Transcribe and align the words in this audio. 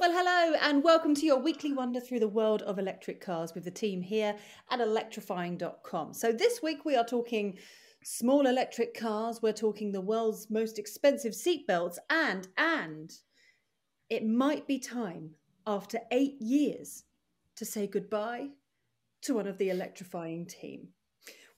Well, 0.00 0.12
hello, 0.12 0.56
and 0.62 0.82
welcome 0.82 1.14
to 1.16 1.26
your 1.26 1.40
weekly 1.40 1.74
wander 1.74 2.00
through 2.00 2.20
the 2.20 2.26
world 2.26 2.62
of 2.62 2.78
electric 2.78 3.20
cars 3.20 3.54
with 3.54 3.64
the 3.64 3.70
team 3.70 4.00
here 4.00 4.34
at 4.70 4.80
electrifying.com. 4.80 6.14
So, 6.14 6.32
this 6.32 6.62
week 6.62 6.86
we 6.86 6.96
are 6.96 7.04
talking 7.04 7.58
small 8.02 8.46
electric 8.46 8.98
cars, 8.98 9.42
we're 9.42 9.52
talking 9.52 9.92
the 9.92 10.00
world's 10.00 10.48
most 10.48 10.78
expensive 10.78 11.34
seatbelts, 11.34 11.98
and, 12.08 12.48
and 12.56 13.12
it 14.08 14.26
might 14.26 14.66
be 14.66 14.78
time 14.78 15.32
after 15.66 15.98
eight 16.12 16.40
years 16.40 17.04
to 17.56 17.66
say 17.66 17.86
goodbye 17.86 18.48
to 19.20 19.34
one 19.34 19.46
of 19.46 19.58
the 19.58 19.68
electrifying 19.68 20.46
team. 20.46 20.88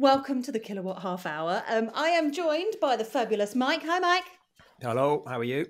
Welcome 0.00 0.42
to 0.42 0.50
the 0.50 0.58
Kilowatt 0.58 1.02
Half 1.02 1.26
Hour. 1.26 1.62
Um, 1.68 1.92
I 1.94 2.08
am 2.08 2.32
joined 2.32 2.74
by 2.80 2.96
the 2.96 3.04
fabulous 3.04 3.54
Mike. 3.54 3.84
Hi, 3.84 4.00
Mike. 4.00 4.26
Hello, 4.80 5.22
how 5.28 5.38
are 5.38 5.44
you? 5.44 5.66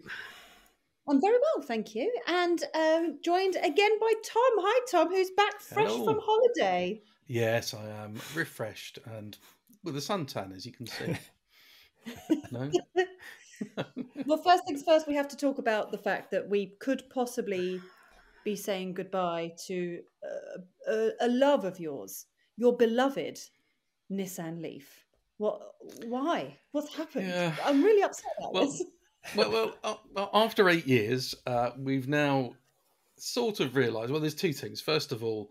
I'm 1.08 1.20
very 1.20 1.36
well, 1.38 1.66
thank 1.66 1.94
you. 1.94 2.12
And 2.28 2.62
um, 2.74 3.18
joined 3.22 3.56
again 3.56 3.98
by 4.00 4.12
Tom. 4.24 4.52
Hi, 4.58 4.86
Tom, 4.90 5.08
who's 5.08 5.30
back 5.30 5.60
fresh 5.60 5.90
Hello. 5.90 6.04
from 6.04 6.20
holiday. 6.22 7.02
Yes, 7.26 7.74
I 7.74 7.88
am 8.04 8.14
refreshed 8.34 8.98
and 9.04 9.36
with 9.84 9.96
a 9.96 10.00
suntan, 10.00 10.54
as 10.54 10.64
you 10.64 10.72
can 10.72 10.86
see. 10.86 11.16
no, 12.50 12.70
Well, 14.26 14.38
first 14.38 14.64
things 14.66 14.82
first, 14.82 15.06
we 15.08 15.14
have 15.14 15.28
to 15.28 15.36
talk 15.36 15.58
about 15.58 15.92
the 15.92 15.98
fact 15.98 16.30
that 16.32 16.48
we 16.48 16.74
could 16.80 17.02
possibly 17.10 17.80
be 18.44 18.56
saying 18.56 18.94
goodbye 18.94 19.52
to 19.66 20.00
uh, 20.24 20.90
a, 20.92 21.10
a 21.22 21.28
love 21.28 21.64
of 21.64 21.78
yours, 21.78 22.26
your 22.56 22.76
beloved 22.76 23.38
Nissan 24.10 24.60
Leaf. 24.62 25.04
What? 25.38 25.62
Why? 26.06 26.58
What's 26.72 26.94
happened? 26.94 27.28
Yeah. 27.28 27.54
I'm 27.64 27.82
really 27.82 28.02
upset 28.02 28.32
about 28.38 28.54
Well, 28.54 28.66
this. 28.66 28.84
Well, 29.36 29.50
well, 29.50 30.02
uh, 30.16 30.26
after 30.32 30.68
eight 30.68 30.86
years, 30.86 31.34
uh, 31.46 31.70
we've 31.78 32.08
now 32.08 32.54
sort 33.18 33.60
of 33.60 33.76
realised. 33.76 34.10
Well, 34.10 34.20
there's 34.20 34.34
two 34.34 34.52
things. 34.52 34.80
First 34.80 35.12
of 35.12 35.22
all, 35.22 35.50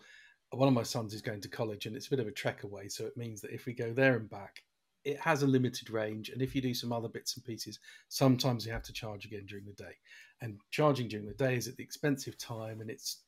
one 0.52 0.68
of 0.68 0.74
my 0.74 0.84
sons 0.84 1.14
is 1.14 1.22
going 1.22 1.42
to 1.42 1.48
college, 1.48 1.86
and 1.86 1.96
it's 1.96 2.08
a 2.08 2.10
bit 2.10 2.20
of 2.20 2.28
a 2.28 2.32
trek 2.32 2.64
away. 2.64 2.90
So 2.90 3.06
it 3.06 3.18
means 3.18 3.42
that 3.42 3.54
if 3.54 3.66
we 3.66 3.74
go 3.74 3.94
there 3.94 4.16
and 4.16 4.30
back, 4.30 4.64
it 5.04 5.20
has 5.20 5.42
a 5.42 5.48
limited 5.48 5.90
range. 5.90 6.30
And 6.30 6.42
if 6.42 6.54
you 6.54 6.62
do 6.62 6.74
some 6.74 6.92
other 6.92 7.08
bits 7.08 7.36
and 7.36 7.46
pieces, 7.46 7.80
sometimes 8.10 8.66
you 8.66 8.72
have 8.72 8.84
to 8.84 8.94
charge 8.94 9.26
again 9.26 9.46
during 9.48 9.66
the 9.66 9.74
day. 9.74 9.96
And 10.42 10.60
charging 10.70 11.08
during 11.08 11.26
the 11.26 11.34
day 11.34 11.56
is 11.56 11.68
at 11.68 11.78
the 11.78 11.84
expensive 11.84 12.38
time, 12.38 12.82
and 12.82 12.90
it's 12.90 13.22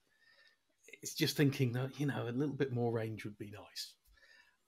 it's 1.02 1.14
just 1.14 1.38
thinking 1.38 1.72
that 1.74 2.00
you 2.00 2.06
know 2.06 2.28
a 2.28 2.32
little 2.32 2.56
bit 2.56 2.72
more 2.72 2.92
range 2.92 3.24
would 3.24 3.38
be 3.38 3.52
nice. 3.52 3.94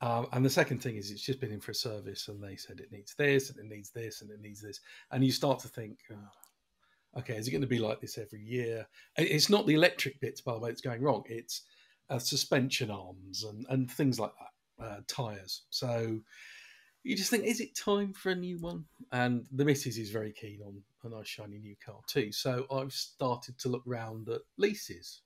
Um, 0.01 0.27
and 0.33 0.45
the 0.45 0.49
second 0.49 0.81
thing 0.81 0.97
is, 0.97 1.09
it's 1.09 1.21
just 1.21 1.39
been 1.39 1.51
in 1.51 1.61
for 1.61 1.71
a 1.71 1.75
service, 1.75 2.27
and 2.27 2.43
they 2.43 2.55
said 2.55 2.79
it 2.79 2.91
needs 2.91 3.15
this, 3.15 3.49
and 3.49 3.59
it 3.59 3.67
needs 3.67 3.91
this, 3.91 4.21
and 4.21 4.29
it 4.29 4.41
needs 4.41 4.61
this, 4.61 4.81
and 5.11 5.23
you 5.23 5.31
start 5.31 5.59
to 5.59 5.67
think, 5.67 5.99
oh, 6.11 7.19
okay, 7.19 7.35
is 7.37 7.47
it 7.47 7.51
going 7.51 7.61
to 7.61 7.67
be 7.67 7.79
like 7.79 8.01
this 8.01 8.17
every 8.17 8.41
year? 8.41 8.85
It's 9.17 9.49
not 9.49 9.65
the 9.65 9.73
electric 9.73 10.19
bits, 10.19 10.41
by 10.41 10.53
the 10.53 10.59
way, 10.59 10.69
that's 10.69 10.81
going 10.81 11.01
wrong. 11.01 11.23
It's 11.27 11.61
uh, 12.09 12.19
suspension 12.19 12.91
arms 12.91 13.43
and 13.43 13.65
and 13.69 13.89
things 13.89 14.19
like 14.19 14.31
that, 14.39 14.85
uh, 14.85 14.99
tires. 15.07 15.63
So 15.69 16.19
you 17.03 17.15
just 17.15 17.29
think, 17.29 17.45
is 17.45 17.61
it 17.61 17.75
time 17.75 18.13
for 18.13 18.31
a 18.31 18.35
new 18.35 18.57
one? 18.59 18.85
And 19.11 19.45
the 19.51 19.65
missus 19.65 19.97
is 19.97 20.09
very 20.09 20.33
keen 20.33 20.59
on 20.65 20.81
a 21.03 21.15
nice 21.15 21.27
shiny 21.27 21.59
new 21.59 21.75
car 21.83 21.99
too. 22.07 22.31
So 22.31 22.65
I've 22.71 22.93
started 22.93 23.57
to 23.59 23.69
look 23.69 23.83
round 23.85 24.27
at 24.27 24.41
leases, 24.57 25.21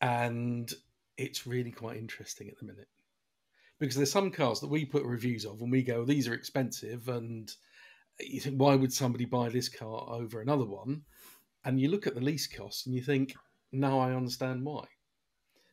and 0.00 0.72
it's 1.18 1.46
really 1.46 1.72
quite 1.72 1.98
interesting 1.98 2.48
at 2.48 2.58
the 2.58 2.64
minute 2.64 2.88
because 3.80 3.96
there's 3.96 4.12
some 4.12 4.30
cars 4.30 4.60
that 4.60 4.68
we 4.68 4.84
put 4.84 5.04
reviews 5.04 5.44
of 5.44 5.60
and 5.60 5.72
we 5.72 5.82
go, 5.82 6.04
these 6.04 6.28
are 6.28 6.34
expensive, 6.34 7.08
and 7.08 7.50
you 8.20 8.38
think, 8.40 8.60
why 8.60 8.76
would 8.76 8.92
somebody 8.92 9.24
buy 9.24 9.48
this 9.48 9.68
car 9.68 10.06
over 10.10 10.40
another 10.40 10.66
one? 10.66 11.02
And 11.64 11.80
you 11.80 11.88
look 11.88 12.06
at 12.06 12.14
the 12.14 12.20
lease 12.20 12.46
costs 12.46 12.86
and 12.86 12.94
you 12.94 13.02
think, 13.02 13.34
now 13.72 13.98
I 13.98 14.14
understand 14.14 14.64
why. 14.64 14.84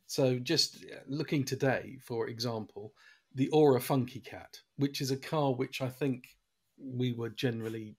So 0.07 0.39
just 0.39 0.85
looking 1.07 1.43
today, 1.43 1.97
for 2.01 2.29
example, 2.29 2.93
the 3.35 3.49
Ora 3.49 3.81
Funky 3.81 4.21
Cat, 4.21 4.57
which 4.77 5.01
is 5.01 5.11
a 5.11 5.17
car 5.17 5.53
which 5.53 5.81
I 5.81 5.89
think 5.89 6.23
we 6.77 7.11
were 7.11 7.29
generally 7.29 7.97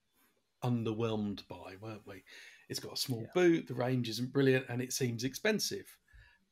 underwhelmed 0.63 1.47
by, 1.47 1.75
weren't 1.79 2.07
we? 2.07 2.23
It's 2.67 2.79
got 2.79 2.93
a 2.93 2.97
small 2.97 3.21
Yeah. 3.21 3.31
boot, 3.35 3.67
the 3.67 3.75
range 3.75 4.09
isn't 4.09 4.33
brilliant, 4.33 4.65
and 4.69 4.81
it 4.81 4.91
seems 4.91 5.23
expensive. 5.23 5.97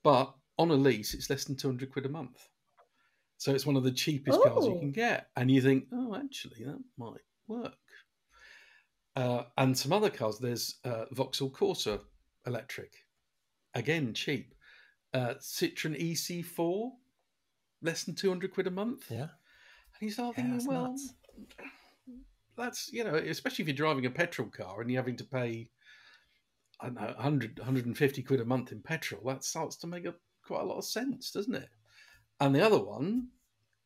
But 0.04 0.34
on 0.60 0.70
a 0.70 0.76
lease, 0.76 1.16
it's 1.16 1.30
less 1.30 1.46
than 1.46 1.56
200 1.56 1.92
quid 1.92 2.06
a 2.06 2.10
month. 2.10 2.48
So 3.38 3.54
it's 3.54 3.66
one 3.66 3.76
of 3.76 3.84
the 3.84 3.92
cheapest 3.92 4.42
cars 4.42 4.68
you 4.68 4.74
Oh. 4.74 4.80
can 4.80 4.92
get. 4.92 5.30
And 5.36 5.50
you 5.52 5.62
think, 5.62 5.86
oh, 5.92 6.16
actually, 6.16 6.64
that 6.66 6.84
might 6.98 7.22
work. 7.48 7.76
Uh, 9.16 9.46
and 9.58 9.78
some 9.78 9.94
other 9.94 10.10
cars, 10.10 10.38
there's 10.40 10.80
uh, 10.84 11.06
Vauxhall 11.12 11.50
Corsa 11.50 12.02
electric, 12.46 12.94
again, 13.74 14.14
cheap. 14.14 14.54
Uh, 15.14 15.36
Citroen 15.36 15.96
e-C4, 15.98 16.92
less 17.82 18.04
than 18.04 18.16
200 18.16 18.52
quid 18.52 18.68
a 18.68 18.72
month. 18.72 19.10
Yeah. 19.10 19.22
And 19.24 19.30
you 20.02 20.12
start 20.12 20.36
Yeah, 20.38 20.44
thinking, 20.44 20.54
that's 20.54 20.68
well, 20.68 20.88
nuts. 20.90 21.14
that's, 22.56 22.92
you 22.92 23.04
know, 23.04 23.16
especially 23.16 23.64
if 23.64 23.68
you're 23.70 23.76
driving 23.76 24.06
a 24.06 24.12
petrol 24.12 24.50
car 24.50 24.82
and 24.82 24.92
you're 24.92 25.02
having 25.02 25.18
to 25.18 25.24
pay, 25.24 25.70
I 26.80 26.86
don't 26.88 26.96
know, 26.96 27.06
100, 27.08 27.60
150 27.60 28.24
quid 28.24 28.40
a 28.42 28.46
month 28.46 28.72
in 28.72 28.82
petrol, 28.82 29.24
that 29.26 29.44
starts 29.44 29.76
to 29.78 29.88
make 29.88 30.06
a, 30.06 30.16
quite 30.44 30.62
a 30.62 30.66
lot 30.66 30.78
of 30.78 30.86
sense, 30.86 31.32
doesn't 31.32 31.56
it? 31.56 31.70
And 32.40 32.56
the 32.56 32.62
other 32.66 32.80
one, 32.80 33.30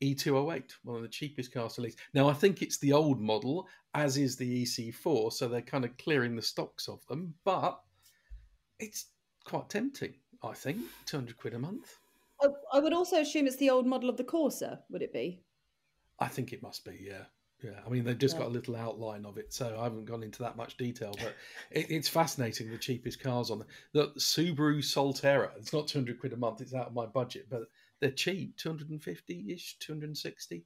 e-208, 0.01 0.71
one 0.83 0.97
of 0.97 1.01
the 1.03 1.07
cheapest 1.07 1.51
cars 1.53 1.75
to 1.75 1.81
lease. 1.81 1.95
Now, 2.13 2.27
I 2.29 2.33
think 2.33 2.61
it's 2.61 2.77
the 2.77 2.93
old 2.93 3.19
model, 3.19 3.67
as 3.93 4.17
is 4.17 4.35
the 4.35 4.47
e-C4, 4.47 5.31
so 5.31 5.47
they're 5.47 5.61
kind 5.61 5.85
of 5.85 5.97
clearing 5.97 6.35
the 6.35 6.41
stocks 6.41 6.87
of 6.87 7.05
them, 7.07 7.35
but 7.43 7.81
it's 8.79 9.13
quite 9.45 9.69
tempting, 9.69 10.15
I 10.43 10.53
think, 10.53 10.91
200 11.05 11.37
quid 11.37 11.53
a 11.53 11.59
month. 11.59 11.99
I, 12.41 12.47
I 12.73 12.79
would 12.79 12.91
also 12.93 13.21
assume 13.21 13.47
it's 13.47 13.55
the 13.55 13.69
old 13.69 13.85
model 13.87 14.09
of 14.09 14.17
the 14.17 14.23
Corsa, 14.25 14.83
would 14.89 15.01
it 15.01 15.13
be? 15.13 15.45
I 16.19 16.27
think 16.27 16.53
it 16.53 16.61
must 16.61 16.85
be, 16.85 16.97
yeah. 17.01 17.25
Yeah, 17.63 17.79
I 17.85 17.89
mean, 17.89 18.03
they've 18.03 18.17
just 18.17 18.35
Yeah. 18.35 18.39
got 18.39 18.47
a 18.47 18.49
little 18.49 18.75
outline 18.75 19.23
of 19.25 19.37
it, 19.37 19.53
so 19.53 19.79
I 19.79 19.83
haven't 19.83 20.05
gone 20.05 20.23
into 20.23 20.41
that 20.41 20.57
much 20.57 20.77
detail, 20.77 21.15
but 21.19 21.37
it, 21.69 21.91
it's 21.91 22.07
fascinating 22.07 22.69
the 22.71 22.77
cheapest 22.77 23.19
cars 23.19 23.51
on 23.51 23.59
the, 23.59 23.65
the 23.93 24.07
Subaru 24.19 24.79
Solterra. 24.79 25.55
It's 25.57 25.71
not 25.73 25.87
200 25.87 26.19
quid 26.19 26.33
a 26.33 26.37
month, 26.37 26.61
it's 26.61 26.73
out 26.73 26.87
of 26.87 26.93
my 26.93 27.05
budget, 27.05 27.47
but 27.49 27.63
they're 28.01 28.11
cheap 28.11 28.57
250 28.57 29.45
ish, 29.53 29.77
260. 29.79 30.65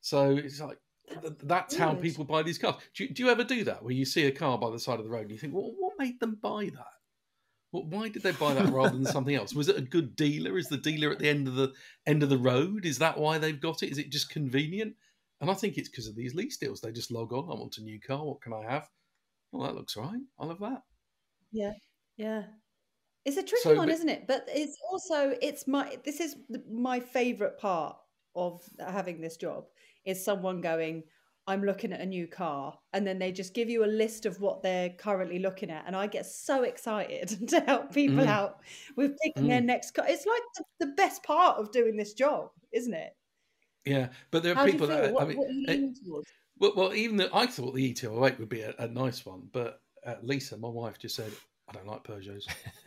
So 0.00 0.30
it's 0.30 0.60
like, 0.60 0.78
th- 1.20 1.34
that's 1.42 1.76
how 1.76 1.94
people 1.94 2.24
buy 2.24 2.42
these 2.42 2.58
cars. 2.58 2.76
Do 2.94 3.04
you, 3.04 3.10
do 3.10 3.24
you 3.24 3.30
ever 3.30 3.44
do 3.44 3.64
that 3.64 3.82
where 3.82 3.92
you 3.92 4.04
see 4.04 4.26
a 4.26 4.32
car 4.32 4.56
by 4.56 4.70
the 4.70 4.78
side 4.78 4.98
of 4.98 5.04
the 5.04 5.10
road 5.10 5.22
and 5.22 5.32
you 5.32 5.38
think, 5.38 5.52
well, 5.52 5.72
what 5.78 5.94
made 5.98 6.20
them 6.20 6.38
buy 6.40 6.70
that? 6.74 6.86
Well, 7.72 7.84
why 7.84 8.08
did 8.08 8.22
they 8.22 8.32
buy 8.32 8.54
that 8.54 8.72
rather 8.72 8.96
than 8.96 9.04
something 9.04 9.34
else? 9.34 9.52
Was 9.52 9.68
it 9.68 9.76
a 9.76 9.82
good 9.82 10.14
dealer? 10.14 10.56
Is 10.56 10.68
the 10.68 10.76
dealer 10.76 11.10
at 11.10 11.18
the 11.18 11.28
end 11.28 11.48
of 11.48 11.56
the 11.56 11.72
end 12.06 12.22
of 12.22 12.28
the 12.28 12.38
road? 12.38 12.86
Is 12.86 12.98
that 12.98 13.18
why 13.18 13.38
they've 13.38 13.60
got 13.60 13.82
it? 13.82 13.90
Is 13.90 13.98
it 13.98 14.10
just 14.10 14.30
convenient? 14.30 14.94
And 15.40 15.50
I 15.50 15.54
think 15.54 15.76
it's 15.76 15.88
because 15.88 16.06
of 16.06 16.16
these 16.16 16.34
lease 16.34 16.56
deals. 16.56 16.80
They 16.80 16.92
just 16.92 17.10
log 17.10 17.32
on. 17.32 17.50
I 17.50 17.60
want 17.60 17.76
a 17.78 17.82
new 17.82 18.00
car. 18.00 18.24
What 18.24 18.40
can 18.40 18.52
I 18.52 18.62
have? 18.62 18.88
Well, 19.52 19.66
that 19.66 19.74
looks 19.74 19.96
right. 19.96 20.20
i 20.38 20.46
love 20.46 20.60
that. 20.60 20.82
Yeah, 21.52 21.72
yeah. 22.16 22.44
It's 23.26 23.36
a 23.36 23.42
tricky 23.42 23.62
So, 23.64 23.74
one, 23.76 23.88
but- 23.88 23.94
isn't 23.94 24.08
it? 24.08 24.26
But 24.26 24.44
it's 24.48 24.76
also 24.90 25.36
it's 25.42 25.66
my 25.66 25.98
this 26.04 26.20
is 26.20 26.36
my 26.70 27.00
favorite 27.00 27.58
part 27.58 27.96
of 28.34 28.62
having 28.78 29.20
this 29.20 29.36
job 29.36 29.64
is 30.04 30.24
someone 30.24 30.60
going, 30.60 31.02
I'm 31.48 31.62
looking 31.64 31.92
at 31.92 32.00
a 32.00 32.06
new 32.06 32.26
car, 32.28 32.78
and 32.92 33.06
then 33.06 33.18
they 33.18 33.32
just 33.32 33.54
give 33.54 33.68
you 33.68 33.84
a 33.84 33.86
list 34.02 34.26
of 34.26 34.40
what 34.40 34.62
they're 34.62 34.90
currently 34.90 35.38
looking 35.40 35.70
at, 35.70 35.84
and 35.86 35.96
I 35.96 36.06
get 36.06 36.26
so 36.26 36.62
excited 36.62 37.28
to 37.48 37.60
help 37.60 37.92
people 37.92 38.24
Mm. 38.24 38.26
out 38.28 38.60
with 38.96 39.16
picking 39.22 39.48
their 39.48 39.60
Mm. 39.60 39.64
next 39.66 39.92
car. 39.92 40.04
It's 40.08 40.26
like 40.26 40.42
the, 40.56 40.86
the 40.86 40.92
best 40.92 41.22
part 41.24 41.58
of 41.58 41.72
doing 41.72 41.96
this 41.96 42.12
job, 42.14 42.50
isn't 42.72 42.94
it? 42.94 43.12
Yeah, 43.84 44.08
but 44.30 44.42
there 44.42 44.52
are 44.52 44.56
How 44.56 44.64
do 44.66 44.68
you 44.68 44.72
people 44.72 44.88
feel? 44.88 44.96
that 45.02 45.12
what, 45.12 45.22
I 45.24 45.26
mean, 45.26 45.36
what 45.38 45.48
are 45.48 45.52
you 45.52 45.88
it- 45.88 45.98
towards? 46.04 46.28
well, 46.58 46.72
well, 46.76 46.94
even 46.94 47.16
the, 47.16 47.30
I 47.34 47.46
thought 47.46 47.74
the 47.74 47.84
e-208 47.84 48.38
would 48.38 48.48
be 48.48 48.62
a, 48.62 48.74
a 48.78 48.86
nice 48.88 49.24
one, 49.26 49.48
but 49.52 49.80
uh, 50.04 50.14
Lisa, 50.22 50.56
my 50.56 50.68
wife, 50.68 50.98
just 50.98 51.16
said, 51.16 51.32
"I 51.68 51.72
don't 51.72 51.86
like 51.86 52.04
Peugeots." 52.04 52.46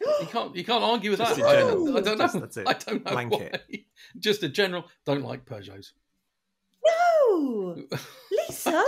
you 0.00 0.26
can't, 0.30 0.54
you 0.56 0.64
can't 0.64 0.84
argue 0.84 1.10
with 1.10 1.18
Just 1.20 1.36
that. 1.36 1.40
in 1.42 1.46
I, 1.46 1.52
general. 1.60 1.96
I 1.96 2.00
don't 2.00 2.18
know. 2.18 2.24
Just- 2.24 2.40
that's 2.40 2.56
it. 2.56 2.68
I 2.68 2.72
don't 2.74 3.04
know 3.04 3.12
Blanket. 3.12 3.62
why. 3.68 3.84
Just 4.18 4.42
a 4.42 4.48
general, 4.48 4.84
don't 5.04 5.22
like 5.24 5.44
Peugeots. 5.44 5.92
No, 6.84 7.76
Lisa. 8.30 8.82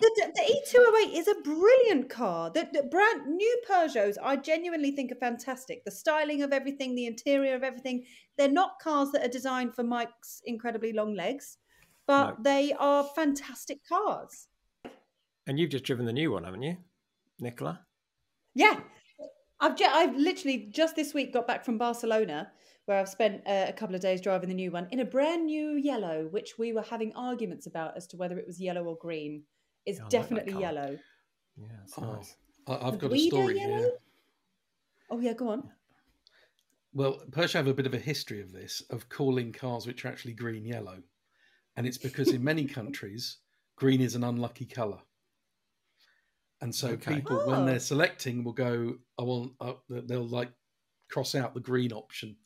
The, 0.00 0.12
the, 0.14 0.32
the 0.32 0.42
e-208 0.52 1.18
is 1.18 1.26
a 1.26 1.34
brilliant 1.42 2.08
car. 2.08 2.50
The, 2.50 2.68
the 2.72 2.84
brand 2.84 3.26
new 3.26 3.62
Peugeots, 3.68 4.14
I 4.22 4.36
genuinely 4.36 4.92
think 4.92 5.10
are 5.10 5.16
fantastic. 5.16 5.84
The 5.84 5.90
styling 5.90 6.42
of 6.42 6.52
everything, 6.52 6.94
the 6.94 7.06
interior 7.06 7.56
of 7.56 7.64
everything. 7.64 8.04
They're 8.36 8.48
not 8.48 8.78
cars 8.80 9.10
that 9.12 9.24
are 9.24 9.28
designed 9.30 9.74
for 9.74 9.82
Mike's 9.82 10.40
incredibly 10.44 10.92
long 10.92 11.14
legs, 11.14 11.58
but 12.06 12.30
No. 12.30 12.36
they 12.44 12.72
are 12.78 13.04
fantastic 13.16 13.80
cars. 13.88 14.46
And 15.48 15.58
you've 15.58 15.70
just 15.70 15.84
driven 15.84 16.06
the 16.06 16.12
new 16.12 16.30
one, 16.30 16.44
haven't 16.44 16.62
you, 16.62 16.76
Nicola? 17.40 17.80
Yeah, 18.54 18.78
I've 19.60 19.76
ju- 19.76 19.86
I've 19.88 20.16
literally 20.16 20.68
just 20.70 20.94
this 20.96 21.14
week 21.14 21.32
got 21.32 21.46
back 21.46 21.64
from 21.64 21.78
Barcelona, 21.78 22.52
where 22.86 22.98
I've 22.98 23.08
spent 23.08 23.42
uh, 23.46 23.66
a 23.68 23.72
couple 23.72 23.94
of 23.94 24.00
days 24.00 24.20
driving 24.20 24.48
the 24.48 24.54
new 24.54 24.70
one 24.70 24.86
in 24.90 25.00
a 25.00 25.04
brand 25.04 25.46
new 25.46 25.72
yellow, 25.72 26.28
which 26.30 26.58
we 26.58 26.72
were 26.72 26.82
having 26.82 27.12
arguments 27.14 27.66
about 27.66 27.96
as 27.96 28.06
to 28.08 28.16
whether 28.16 28.38
it 28.38 28.46
was 28.46 28.60
yellow 28.60 28.84
or 28.84 28.96
green. 28.96 29.42
It's 29.84 29.98
Yeah, 29.98 30.04
I 30.04 30.06
like 30.06 30.10
definitely 30.10 30.60
yellow. 30.60 30.98
Yeah, 31.56 31.66
it's 31.84 31.98
Oh, 31.98 32.14
nice. 32.14 32.36
I, 32.66 32.74
I've 32.76 32.98
The 32.98 33.08
got 33.08 33.12
a 33.12 33.18
story 33.18 33.58
yellow? 33.58 33.78
here. 33.78 33.92
Oh 35.10 35.20
yeah, 35.20 35.32
go 35.32 35.48
on. 35.48 35.70
Well, 36.92 37.20
Porsche 37.30 37.54
have 37.54 37.66
a 37.66 37.74
bit 37.74 37.86
of 37.86 37.94
a 37.94 37.98
history 37.98 38.40
of 38.40 38.52
this, 38.52 38.82
of 38.90 39.08
calling 39.08 39.52
cars 39.52 39.86
which 39.86 40.04
are 40.04 40.08
actually 40.08 40.34
green 40.34 40.64
yellow. 40.64 41.02
And 41.76 41.86
it's 41.86 41.98
because 41.98 42.28
in 42.28 42.42
many 42.42 42.64
countries, 42.64 43.38
green 43.76 44.00
is 44.00 44.14
an 44.14 44.24
unlucky 44.24 44.66
colour. 44.66 44.98
And 46.60 46.74
so 46.74 46.94
Okay. 46.94 47.20
people, 47.20 47.40
when 47.44 47.64
Oh. 47.64 47.64
they're 47.64 47.80
selecting, 47.80 48.42
will 48.44 48.52
go, 48.52 48.98
I 49.18 49.22
want, 49.22 49.54
uh, 49.60 49.74
they'll 49.88 50.26
like 50.26 50.52
cross 51.10 51.34
out 51.34 51.54
the 51.54 51.60
green 51.60 51.92
option 51.92 52.36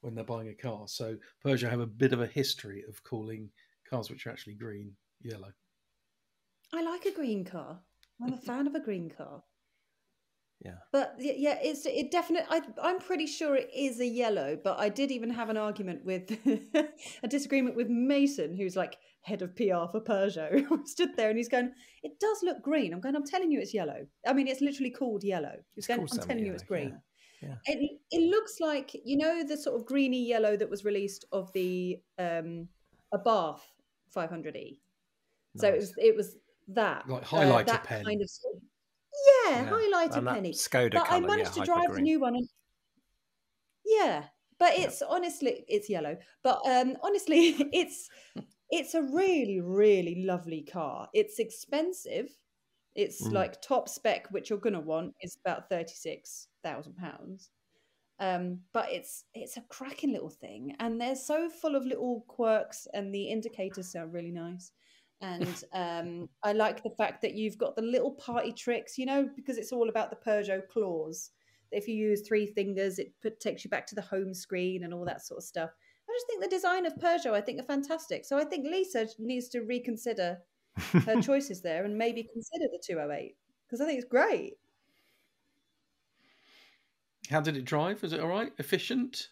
when 0.00 0.14
they're 0.14 0.24
buying 0.24 0.48
a 0.48 0.54
car. 0.54 0.86
So 0.88 1.18
Peugeot 1.44 1.70
have 1.70 1.80
a 1.80 1.86
bit 1.86 2.12
of 2.12 2.20
a 2.20 2.26
history 2.26 2.84
of 2.88 3.02
calling 3.02 3.50
cars 3.88 4.10
which 4.10 4.26
are 4.26 4.30
actually 4.30 4.54
green 4.54 4.96
yellow. 5.20 5.52
I 6.72 6.80
like 6.80 7.04
a 7.06 7.10
green 7.10 7.44
car. 7.44 7.82
I'm 8.20 8.32
a 8.32 8.36
fan 8.36 8.68
of 8.68 8.76
a 8.76 8.80
green 8.80 9.10
car. 9.10 9.42
Yeah. 10.64 10.76
But 10.90 11.16
yeah, 11.18 11.58
it's 11.62 11.84
it 11.86 12.10
definitely. 12.10 12.48
I, 12.50 12.62
I'm 12.82 12.98
pretty 12.98 13.26
sure 13.26 13.56
it 13.56 13.70
is 13.74 14.00
a 14.00 14.06
yellow. 14.06 14.58
But 14.62 14.78
I 14.78 14.88
did 14.88 15.10
even 15.10 15.30
have 15.30 15.50
an 15.50 15.56
argument 15.56 16.04
with 16.04 16.30
a 17.22 17.28
disagreement 17.28 17.76
with 17.76 17.88
Mason, 17.88 18.56
who's 18.56 18.74
like 18.74 18.96
head 19.20 19.42
of 19.42 19.54
PR 19.54 19.86
for 19.90 20.00
Peugeot. 20.00 20.64
who 20.68 20.86
stood 20.86 21.16
there 21.16 21.28
and 21.28 21.36
he's 21.36 21.48
going, 21.48 21.72
"It 22.02 22.18
does 22.18 22.38
look 22.42 22.62
green." 22.62 22.94
I'm 22.94 23.00
going, 23.00 23.16
"I'm 23.16 23.26
telling 23.26 23.50
you, 23.52 23.60
it's 23.60 23.74
yellow." 23.74 24.06
I 24.26 24.32
mean, 24.32 24.48
it's 24.48 24.62
literally 24.62 24.90
called 24.90 25.24
yellow. 25.24 25.56
He's 25.74 25.86
going, 25.86 26.00
"I'm 26.00 26.18
telling 26.18 26.46
you, 26.46 26.52
it's 26.54 26.62
green." 26.62 26.98
yeah. 27.42 27.56
It 27.66 28.00
it 28.10 28.30
looks 28.30 28.58
like 28.60 28.92
you 29.04 29.18
know 29.18 29.44
the 29.44 29.56
sort 29.56 29.78
of 29.78 29.86
greeny 29.86 30.26
yellow 30.26 30.56
that 30.56 30.70
was 30.70 30.84
released 30.84 31.26
of 31.32 31.52
the 31.52 31.98
um 32.18 32.68
Abarth 33.14 33.60
500e. 34.14 34.78
So 35.56 35.68
it 35.68 35.76
was 35.76 35.94
it 35.98 36.16
was 36.16 36.36
that 36.68 37.08
Like 37.08 37.32
uh, 37.32 37.62
that 37.62 37.84
pen. 37.84 38.04
kind 38.04 38.22
of 38.22 38.30
yeah, 39.50 39.64
Yeah, 39.64 39.70
highlighter 39.70 40.24
and 40.26 40.26
penny. 40.26 40.52
Skoda 40.52 40.92
But 40.92 41.06
I 41.08 41.20
managed 41.20 41.54
yeah, 41.54 41.54
to 41.54 41.62
drive 41.62 41.88
hyper 41.88 41.94
the 41.94 42.02
new 42.02 42.20
one. 42.20 42.36
And, 42.36 42.48
yeah, 43.84 44.28
but 44.58 44.74
Yeah. 44.76 44.76
it's 44.78 45.02
honestly 45.02 45.64
it's 45.68 45.88
yellow. 45.88 46.18
But 46.42 46.60
um, 46.66 46.96
honestly, 47.02 47.54
it's 47.72 48.08
it's 48.70 48.94
a 48.94 49.02
really 49.02 49.60
really 49.60 50.24
lovely 50.24 50.62
car. 50.62 51.08
It's 51.14 51.38
expensive. 51.38 52.30
It's 52.94 53.28
Mm. 53.28 53.32
like 53.32 53.60
top 53.62 53.88
spec, 53.88 54.28
which 54.30 54.50
you're 54.50 54.58
gonna 54.60 54.80
want, 54.80 55.14
is 55.22 55.38
about 55.44 55.68
thirty 55.68 55.94
six 55.94 56.48
thousand 56.62 56.96
pounds. 56.96 57.50
Um, 58.20 58.62
but 58.72 58.92
it's 58.92 59.24
it's 59.34 59.56
a 59.58 59.62
cracking 59.62 60.12
little 60.12 60.30
thing, 60.30 60.76
and 60.80 61.00
they're 61.00 61.16
so 61.16 61.50
full 61.50 61.76
of 61.76 61.86
little 61.86 62.22
quirks, 62.28 62.86
and 62.94 63.14
the 63.14 63.30
indicators 63.30 63.92
sound 63.92 64.12
really 64.14 64.32
nice. 64.32 64.72
And 65.20 65.64
um, 65.72 66.28
I 66.42 66.52
like 66.52 66.82
the 66.82 66.90
fact 66.90 67.22
that 67.22 67.34
you've 67.34 67.56
got 67.56 67.74
the 67.74 67.82
little 67.82 68.12
party 68.12 68.52
tricks, 68.52 68.98
you 68.98 69.06
know, 69.06 69.28
because 69.34 69.56
it's 69.56 69.72
all 69.72 69.88
about 69.88 70.10
the 70.10 70.16
Peugeot 70.16 70.68
clause. 70.68 71.30
If 71.72 71.88
you 71.88 71.94
use 71.94 72.26
three 72.26 72.46
fingers, 72.46 72.98
it 72.98 73.12
put, 73.22 73.40
takes 73.40 73.64
you 73.64 73.70
back 73.70 73.86
to 73.88 73.94
the 73.94 74.02
home 74.02 74.34
screen 74.34 74.84
and 74.84 74.92
all 74.92 75.04
that 75.06 75.24
sort 75.24 75.38
of 75.38 75.44
stuff. 75.44 75.70
I 76.08 76.12
just 76.12 76.26
think 76.26 76.42
the 76.42 76.48
design 76.48 76.86
of 76.86 76.94
Peugeot, 76.96 77.32
I 77.32 77.40
think, 77.40 77.60
are 77.60 77.64
fantastic. 77.64 78.24
So 78.24 78.38
I 78.38 78.44
think 78.44 78.66
Lisa 78.66 79.08
needs 79.18 79.48
to 79.48 79.60
reconsider 79.60 80.38
her 80.76 81.20
choices 81.22 81.62
there 81.62 81.84
and 81.84 81.96
maybe 81.96 82.28
consider 82.32 82.66
the 82.70 82.80
208 82.84 83.34
because 83.66 83.80
I 83.80 83.86
think 83.86 83.98
it's 83.98 84.08
great. 84.08 84.54
How 87.30 87.40
did 87.40 87.56
it 87.56 87.64
drive? 87.64 88.02
Was 88.02 88.12
it 88.12 88.20
all 88.20 88.28
right? 88.28 88.52
Efficient? 88.58 89.30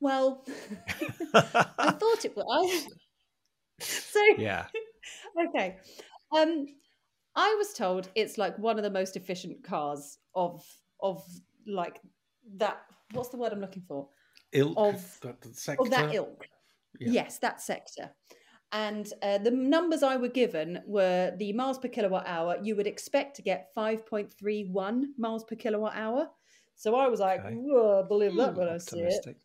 Well, 0.00 0.46
I 1.34 1.90
thought 1.98 2.24
it 2.24 2.36
was. 2.36 2.86
so 4.12 4.20
yeah. 4.36 4.66
okay. 5.48 5.78
Um, 6.36 6.66
I 7.34 7.54
was 7.56 7.72
told 7.72 8.08
it's 8.14 8.38
like 8.38 8.58
one 8.58 8.78
of 8.78 8.82
the 8.82 8.90
most 8.90 9.16
efficient 9.16 9.62
cars 9.62 10.18
of 10.34 10.64
of 11.00 11.24
like 11.66 12.00
that. 12.56 12.82
What's 13.12 13.28
the 13.30 13.36
word 13.36 13.52
I'm 13.52 13.60
looking 13.60 13.84
for? 13.86 14.08
Ilk? 14.52 14.74
Of- 14.76 15.20
that, 15.22 15.44
sector? 15.54 15.82
Of 15.82 15.90
that 15.90 16.14
ilk. 16.14 16.48
Yeah. 16.98 17.10
Yes, 17.12 17.38
that 17.38 17.60
sector. 17.62 18.10
And 18.72 19.10
uh, 19.22 19.38
the 19.38 19.50
numbers 19.50 20.02
I 20.02 20.16
were 20.16 20.28
given 20.28 20.82
were 20.86 21.32
the 21.38 21.52
miles 21.54 21.78
per 21.78 21.88
kilowatt 21.88 22.26
hour. 22.26 22.58
You 22.62 22.76
would 22.76 22.86
expect 22.86 23.36
to 23.36 23.42
get 23.42 23.68
5.31 23.74 25.04
miles 25.16 25.44
per 25.44 25.56
kilowatt 25.56 25.96
hour. 25.96 26.28
So 26.74 26.94
I 26.94 27.08
was 27.08 27.18
like, 27.20 27.40
Okay. 27.44 27.54
"Whoa, 27.54 28.04
believe 28.06 28.36
that 28.36 28.54
when 28.54 28.68
I 28.68 28.78
see 28.78 29.00
it. 29.00 29.36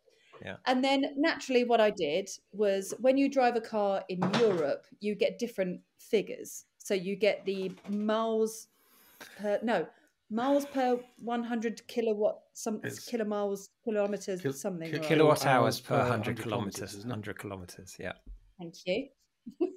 Optimistic. 0.51 0.61
And 0.67 0.83
then 0.83 1.05
naturally, 1.17 1.63
what 1.63 1.79
I 1.81 1.89
did 1.89 2.29
was 2.51 2.93
when 2.99 3.17
you 3.17 3.29
drive 3.29 3.55
a 3.55 3.61
car 3.61 4.03
in 4.09 4.19
Europe, 4.39 4.85
you 4.99 5.15
get 5.15 5.39
different 5.39 5.81
figures. 5.99 6.65
So 6.77 6.93
you 6.93 7.15
get 7.15 7.45
the 7.45 7.71
miles 7.89 8.67
per 9.37 9.59
no 9.63 9.87
miles 10.29 10.65
per 10.65 10.99
100 11.19 11.87
kilowatt 11.87 12.39
some 12.53 12.77
It's- 12.77 13.09
kilomiles 13.09 13.69
kilometers 13.83 14.41
Kil- 14.41 14.51
something. 14.53 14.89
ki- 14.91 14.97
or. 14.97 14.99
Kilowatt 14.99 15.39
Kilowatt 15.39 15.45
hours 15.45 15.75
hours 15.75 15.79
per 15.81 15.95
per 15.95 16.01
100 16.01 16.09
100 16.09 16.43
kilometers. 16.43 16.75
kilometres, 16.91 17.05
100 17.05 17.39
kilometers, 17.39 17.95
yeah. 17.99 18.13
Thank 18.59 18.75
you. 18.85 19.09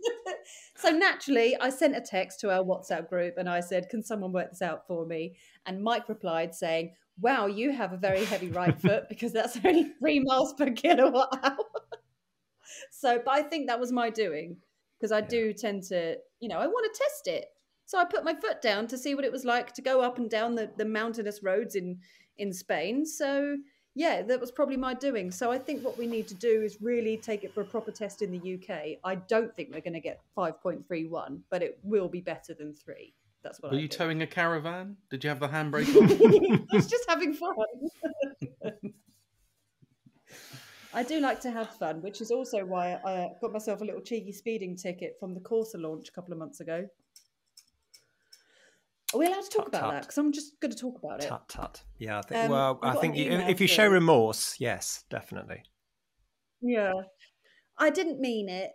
so 0.76 0.90
naturally, 0.90 1.56
I 1.60 1.70
sent 1.70 1.96
a 1.96 2.00
text 2.00 2.40
to 2.40 2.50
our 2.50 2.64
WhatsApp 2.64 3.08
group 3.08 3.34
and 3.38 3.48
I 3.48 3.60
said, 3.60 3.88
"Can 3.88 4.02
someone 4.02 4.32
work 4.32 4.50
this 4.50 4.62
out 4.62 4.86
for 4.86 5.06
me?" 5.06 5.36
And 5.66 5.82
Mike 5.82 6.08
replied 6.08 6.54
saying, 6.54 6.94
"Wow, 7.20 7.46
you 7.46 7.72
have 7.72 7.92
a 7.92 7.96
very 7.96 8.24
heavy 8.24 8.48
right 8.50 8.78
foot 8.80 9.08
because 9.08 9.32
that's 9.32 9.56
only 9.64 9.84
three 9.98 10.20
miles 10.20 10.52
per 10.54 10.70
kilowatt 10.70 11.38
hour." 11.42 11.56
so, 12.90 13.20
but 13.24 13.30
I 13.32 13.42
think 13.42 13.66
that 13.66 13.80
was 13.80 13.92
my 13.92 14.10
doing 14.10 14.56
because 14.98 15.12
I 15.12 15.20
Yeah. 15.20 15.26
do 15.28 15.52
tend 15.52 15.82
to, 15.84 16.18
you 16.40 16.48
know, 16.48 16.58
I 16.58 16.66
want 16.66 16.92
to 16.92 16.98
test 16.98 17.26
it. 17.28 17.46
So 17.84 17.98
I 17.98 18.04
put 18.04 18.24
my 18.24 18.34
foot 18.34 18.60
down 18.62 18.86
to 18.88 18.98
see 18.98 19.14
what 19.14 19.24
it 19.24 19.32
was 19.32 19.44
like 19.44 19.72
to 19.74 19.82
go 19.82 20.00
up 20.00 20.18
and 20.18 20.28
down 20.28 20.54
the, 20.54 20.70
the 20.76 20.84
mountainous 20.84 21.42
roads 21.42 21.74
in 21.74 22.00
in 22.38 22.52
Spain. 22.52 23.06
So 23.06 23.56
yeah, 23.94 24.20
that 24.22 24.40
was 24.40 24.50
probably 24.50 24.76
my 24.76 24.92
doing. 24.92 25.30
So 25.30 25.50
I 25.50 25.58
think 25.58 25.82
what 25.82 25.96
we 25.96 26.06
need 26.06 26.28
to 26.28 26.34
do 26.34 26.62
is 26.62 26.82
really 26.82 27.16
take 27.16 27.44
it 27.44 27.54
for 27.54 27.62
a 27.62 27.64
proper 27.64 27.90
test 27.90 28.20
in 28.20 28.30
the 28.30 28.54
UK. 28.54 28.98
I 29.02 29.14
don't 29.14 29.54
think 29.56 29.70
we're 29.72 29.80
going 29.80 29.94
to 29.94 30.00
get 30.00 30.20
5.31, 30.36 31.40
but 31.48 31.62
it 31.62 31.78
will 31.82 32.08
be 32.08 32.20
better 32.20 32.52
than 32.52 32.74
three. 32.74 33.14
That's 33.46 33.62
what 33.62 33.70
Were 33.70 33.78
I 33.78 33.80
you 33.82 33.86
think. 33.86 33.98
towing 33.98 34.22
a 34.22 34.26
caravan? 34.26 34.96
Did 35.08 35.22
you 35.22 35.30
have 35.30 35.38
the 35.38 35.46
handbrake 35.46 35.94
on? 36.52 36.66
I 36.72 36.76
was 36.76 36.88
just 36.88 37.04
having 37.08 37.32
fun. 37.32 37.54
I 40.92 41.04
do 41.04 41.20
like 41.20 41.40
to 41.42 41.50
have 41.52 41.70
fun, 41.76 42.02
which 42.02 42.20
is 42.20 42.32
also 42.32 42.64
why 42.64 42.94
I 43.04 43.28
got 43.40 43.52
myself 43.52 43.82
a 43.82 43.84
little 43.84 44.00
cheeky 44.00 44.32
speeding 44.32 44.76
ticket 44.76 45.14
from 45.20 45.32
the 45.32 45.40
Corsa 45.40 45.80
launch 45.80 46.08
a 46.08 46.12
couple 46.12 46.32
of 46.32 46.38
months 46.40 46.58
ago. 46.60 46.86
Are 49.14 49.18
we 49.20 49.26
allowed 49.26 49.44
to 49.44 49.50
talk 49.50 49.66
Tut, 49.66 49.68
about 49.68 49.80
tut. 49.82 49.92
that? 49.92 50.02
Because 50.02 50.18
I'm 50.18 50.32
just 50.32 50.58
going 50.58 50.72
to 50.72 50.76
talk 50.78 50.98
about 50.98 51.22
it. 51.22 51.28
Tut 51.28 51.48
tut. 51.48 51.82
Yeah, 51.98 52.18
I 52.18 52.22
think. 52.22 52.44
Um, 52.46 52.50
well, 52.50 52.80
I 52.82 52.90
I 52.90 52.96
think 52.96 53.14
you, 53.16 53.30
if 53.30 53.60
you 53.60 53.68
show 53.68 53.86
remorse, 53.86 54.56
yes, 54.58 55.04
definitely. 55.08 55.62
Yeah. 56.60 56.92
I 57.78 57.90
didn't 57.90 58.18
mean 58.18 58.48
it. 58.48 58.72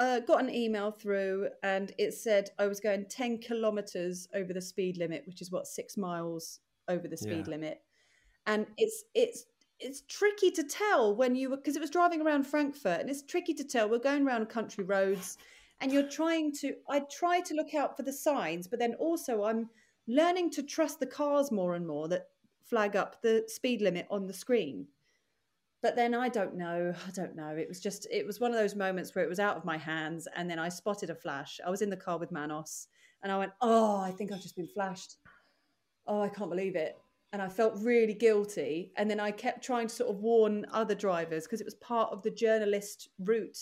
I 0.00 0.20
got 0.20 0.42
an 0.42 0.52
email 0.54 0.90
through 0.90 1.48
and 1.62 1.92
it 1.98 2.14
said 2.14 2.50
I 2.58 2.66
was 2.66 2.80
going 2.80 3.04
10 3.04 3.38
kilometers 3.38 4.28
over 4.34 4.52
the 4.52 4.60
speed 4.60 4.96
limit, 4.96 5.24
which 5.26 5.42
is 5.42 5.52
what, 5.52 5.66
six 5.66 5.96
miles 5.98 6.60
over 6.88 7.06
the 7.06 7.18
speed 7.18 7.46
Yeah. 7.46 7.50
limit. 7.50 7.82
And 8.46 8.66
it's, 8.78 9.04
it's, 9.14 9.44
it's 9.78 10.02
tricky 10.08 10.50
to 10.52 10.64
tell 10.64 11.14
when 11.14 11.36
you 11.36 11.50
were, 11.50 11.56
because 11.58 11.76
it 11.76 11.80
was 11.80 11.90
driving 11.90 12.22
around 12.22 12.46
Frankfurt 12.46 13.00
and 13.00 13.10
it's 13.10 13.22
tricky 13.22 13.52
to 13.54 13.64
tell. 13.64 13.90
We're 13.90 13.98
going 13.98 14.26
around 14.26 14.48
country 14.48 14.84
roads 14.84 15.36
and 15.82 15.92
you're 15.92 16.08
trying 16.08 16.52
to, 16.60 16.74
I 16.88 17.00
try 17.00 17.40
to 17.40 17.54
look 17.54 17.74
out 17.74 17.96
for 17.96 18.02
the 18.02 18.12
signs, 18.12 18.66
but 18.66 18.78
then 18.78 18.94
also 18.94 19.44
I'm 19.44 19.68
learning 20.08 20.50
to 20.52 20.62
trust 20.62 20.98
the 20.98 21.06
cars 21.06 21.52
more 21.52 21.74
and 21.74 21.86
more 21.86 22.08
that 22.08 22.28
flag 22.64 22.96
up 22.96 23.20
the 23.20 23.44
speed 23.48 23.82
limit 23.82 24.06
on 24.10 24.26
the 24.26 24.32
screen 24.32 24.86
but 25.82 25.96
then 25.96 26.14
I 26.14 26.28
don't 26.28 26.56
know. 26.56 26.94
I 27.06 27.10
don't 27.10 27.36
know. 27.36 27.48
It 27.48 27.68
was 27.68 27.80
just, 27.80 28.06
it 28.10 28.26
was 28.26 28.40
one 28.40 28.52
of 28.52 28.58
those 28.58 28.74
moments 28.74 29.14
where 29.14 29.24
it 29.24 29.28
was 29.28 29.40
out 29.40 29.56
of 29.56 29.64
my 29.64 29.76
hands. 29.76 30.28
And 30.36 30.50
then 30.50 30.58
I 30.58 30.68
spotted 30.68 31.10
a 31.10 31.14
flash. 31.14 31.60
I 31.64 31.70
was 31.70 31.82
in 31.82 31.90
the 31.90 31.96
car 31.96 32.18
with 32.18 32.32
Manos 32.32 32.88
and 33.22 33.32
I 33.32 33.38
went, 33.38 33.52
Oh, 33.60 34.00
I 34.00 34.10
think 34.10 34.32
I've 34.32 34.42
just 34.42 34.56
been 34.56 34.68
flashed. 34.68 35.16
Oh, 36.06 36.22
I 36.22 36.28
can't 36.28 36.50
believe 36.50 36.76
it. 36.76 36.96
And 37.32 37.40
I 37.40 37.48
felt 37.48 37.80
really 37.80 38.14
guilty. 38.14 38.92
And 38.96 39.08
then 39.08 39.20
I 39.20 39.30
kept 39.30 39.64
trying 39.64 39.86
to 39.86 39.94
sort 39.94 40.10
of 40.10 40.20
warn 40.20 40.66
other 40.72 40.94
drivers 40.94 41.44
because 41.44 41.60
it 41.60 41.66
was 41.66 41.74
part 41.76 42.12
of 42.12 42.22
the 42.22 42.30
journalist 42.30 43.08
route 43.20 43.58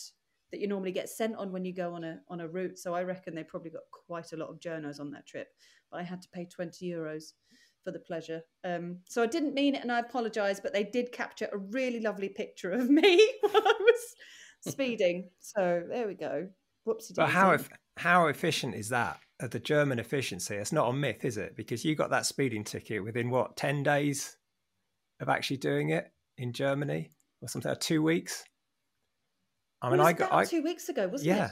that 0.50 0.60
you 0.60 0.66
normally 0.66 0.92
get 0.92 1.10
sent 1.10 1.36
on 1.36 1.52
when 1.52 1.66
you 1.66 1.74
go 1.74 1.92
on 1.92 2.04
a 2.04 2.20
on 2.28 2.40
a 2.40 2.48
route. 2.48 2.78
So 2.78 2.94
I 2.94 3.02
reckon 3.02 3.34
they 3.34 3.44
probably 3.44 3.70
got 3.70 3.82
quite 3.92 4.32
a 4.32 4.36
lot 4.36 4.48
of 4.48 4.60
journos 4.60 5.00
on 5.00 5.10
that 5.10 5.26
trip. 5.26 5.48
But 5.90 6.00
I 6.00 6.02
had 6.02 6.22
to 6.22 6.28
pay 6.30 6.46
20 6.46 6.86
euros 6.88 7.32
for 7.84 7.90
the 7.92 7.98
pleasure. 7.98 8.42
Um, 8.64 8.98
so 9.08 9.22
I 9.22 9.26
didn't 9.26 9.54
mean 9.54 9.74
it, 9.74 9.82
and 9.82 9.92
I 9.92 10.00
apologise. 10.00 10.60
But 10.60 10.72
they 10.72 10.84
did 10.84 11.12
capture 11.12 11.48
a 11.52 11.58
really 11.58 12.00
lovely 12.00 12.28
picture 12.28 12.70
of 12.70 12.88
me 12.90 13.32
while 13.42 13.62
I 13.66 13.74
was 13.80 14.72
speeding. 14.72 15.30
So 15.40 15.82
there 15.88 16.06
we 16.06 16.14
go. 16.14 16.48
Whoopsie. 16.86 17.14
But 17.14 17.30
how 17.30 17.58
how 17.96 18.26
efficient 18.26 18.74
is 18.74 18.88
that? 18.90 19.18
Uh, 19.42 19.48
the 19.48 19.60
German 19.60 19.98
efficiency. 19.98 20.56
It's 20.56 20.72
not 20.72 20.88
a 20.88 20.92
myth, 20.92 21.24
is 21.24 21.36
it? 21.36 21.56
Because 21.56 21.84
you 21.84 21.94
got 21.94 22.10
that 22.10 22.26
speeding 22.26 22.64
ticket 22.64 23.04
within 23.04 23.30
what 23.30 23.56
ten 23.56 23.82
days 23.82 24.36
of 25.20 25.28
actually 25.28 25.58
doing 25.58 25.90
it 25.90 26.10
in 26.38 26.52
Germany 26.52 27.10
or 27.40 27.48
something, 27.48 27.70
or 27.70 27.76
two 27.76 28.02
weeks. 28.02 28.44
I 29.80 29.90
mean, 29.90 30.00
I 30.00 30.12
got 30.12 30.32
I, 30.32 30.44
two 30.44 30.62
weeks 30.62 30.88
ago, 30.88 31.06
wasn't 31.06 31.28
yeah. 31.28 31.34
it? 31.34 31.38
Yeah. 31.38 31.50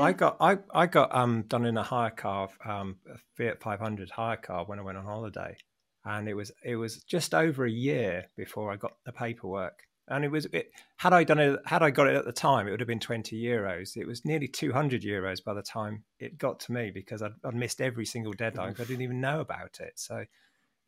I 0.00 0.12
got 0.12 0.36
I 0.40 0.58
I 0.72 0.86
got 0.86 1.14
um 1.14 1.44
done 1.48 1.66
in 1.66 1.76
a 1.76 1.82
hire 1.82 2.10
car, 2.10 2.48
um, 2.64 2.96
a 3.12 3.18
Fiat 3.36 3.60
500 3.60 4.10
hire 4.10 4.36
car 4.36 4.64
when 4.64 4.78
I 4.78 4.82
went 4.82 4.98
on 4.98 5.04
holiday, 5.04 5.56
and 6.04 6.28
it 6.28 6.34
was 6.34 6.50
it 6.64 6.76
was 6.76 7.02
just 7.02 7.34
over 7.34 7.64
a 7.64 7.70
year 7.70 8.26
before 8.36 8.72
I 8.72 8.76
got 8.76 8.92
the 9.04 9.12
paperwork. 9.12 9.80
And 10.08 10.24
it 10.24 10.30
was 10.30 10.46
it, 10.46 10.72
had 10.96 11.12
I 11.12 11.24
done 11.24 11.38
it 11.38 11.60
had 11.66 11.82
I 11.82 11.90
got 11.90 12.08
it 12.08 12.16
at 12.16 12.24
the 12.24 12.32
time, 12.32 12.66
it 12.66 12.70
would 12.70 12.80
have 12.80 12.88
been 12.88 13.00
20 13.00 13.40
euros. 13.40 13.96
It 13.96 14.06
was 14.06 14.24
nearly 14.24 14.48
200 14.48 15.02
euros 15.02 15.42
by 15.44 15.54
the 15.54 15.62
time 15.62 16.04
it 16.18 16.38
got 16.38 16.60
to 16.60 16.72
me 16.72 16.90
because 16.90 17.22
I'd, 17.22 17.32
I'd 17.44 17.54
missed 17.54 17.80
every 17.80 18.04
single 18.04 18.32
deadline. 18.32 18.74
I 18.78 18.84
didn't 18.84 19.02
even 19.02 19.20
know 19.20 19.40
about 19.40 19.78
it. 19.80 19.92
So 19.96 20.24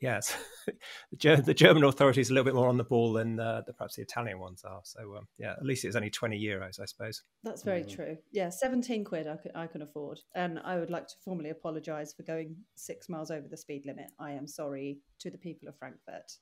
yes, 0.05 0.37
the 1.21 1.55
German 1.55 1.85
authorities 1.85 2.31
are 2.31 2.35
a 2.35 2.35
little 2.35 2.45
bit 2.45 2.55
more 2.55 2.69
on 2.69 2.77
the 2.77 2.85
ball 2.85 3.15
than 3.15 3.41
uh, 3.41 3.63
the, 3.67 3.73
perhaps 3.73 3.97
the 3.97 4.03
Italian 4.03 4.39
ones 4.39 4.63
are. 4.63 4.81
So 4.85 5.17
um, 5.17 5.27
yeah, 5.39 5.53
at 5.53 5.65
least 5.65 5.85
it's 5.85 5.97
only 5.97 6.11
twenty 6.11 6.39
euros, 6.39 6.79
I 6.79 6.85
suppose. 6.85 7.23
That's 7.43 7.63
very 7.63 7.83
mm. 7.83 7.95
true. 7.95 8.19
Yeah, 8.31 8.51
seventeen 8.51 9.05
quid 9.05 9.27
I 9.27 9.37
can, 9.37 9.51
I 9.55 9.67
can 9.67 9.83
afford, 9.83 10.21
and 10.35 10.61
I 10.63 10.79
would 10.79 10.91
like 10.91 11.09
to 11.09 11.15
formally 11.25 11.51
apologise 11.51 12.13
for 12.13 12.23
going 12.23 12.57
six 12.75 13.09
miles 13.09 13.31
over 13.31 13.49
the 13.49 13.57
speed 13.57 13.85
limit. 13.87 14.11
I 14.19 14.33
am 14.33 14.47
sorry 14.47 14.99
to 15.21 15.31
the 15.31 15.39
people 15.39 15.69
of 15.69 15.79
Frankfurt. 15.79 16.33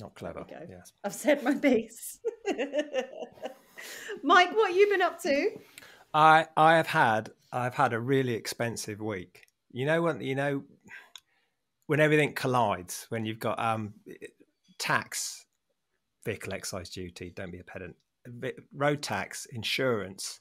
Not 0.00 0.14
clever. 0.14 0.44
Yes, 0.68 0.92
I've 1.04 1.14
said 1.14 1.42
my 1.42 1.54
piece. 1.54 2.18
Mike, 4.22 4.54
what 4.54 4.68
have 4.68 4.76
you 4.76 4.88
been 4.90 5.02
up 5.02 5.22
to? 5.22 5.50
I 6.12 6.46
I 6.56 6.76
have 6.76 6.88
had 6.88 7.30
I've 7.52 7.74
had 7.74 7.92
a 7.92 8.00
really 8.00 8.34
expensive 8.34 9.00
week. 9.00 9.46
You 9.70 9.86
know 9.86 10.02
what? 10.02 10.20
You 10.20 10.34
know 10.34 10.64
when 11.86 12.00
everything 12.00 12.32
collides, 12.32 13.06
when 13.08 13.24
you've 13.24 13.38
got 13.38 13.58
um, 13.58 13.94
tax, 14.78 15.46
vehicle 16.24 16.52
excise 16.52 16.90
duty, 16.90 17.32
don't 17.34 17.52
be 17.52 17.60
a 17.60 17.64
pedant, 17.64 17.96
road 18.74 19.02
tax, 19.02 19.46
insurance, 19.46 20.40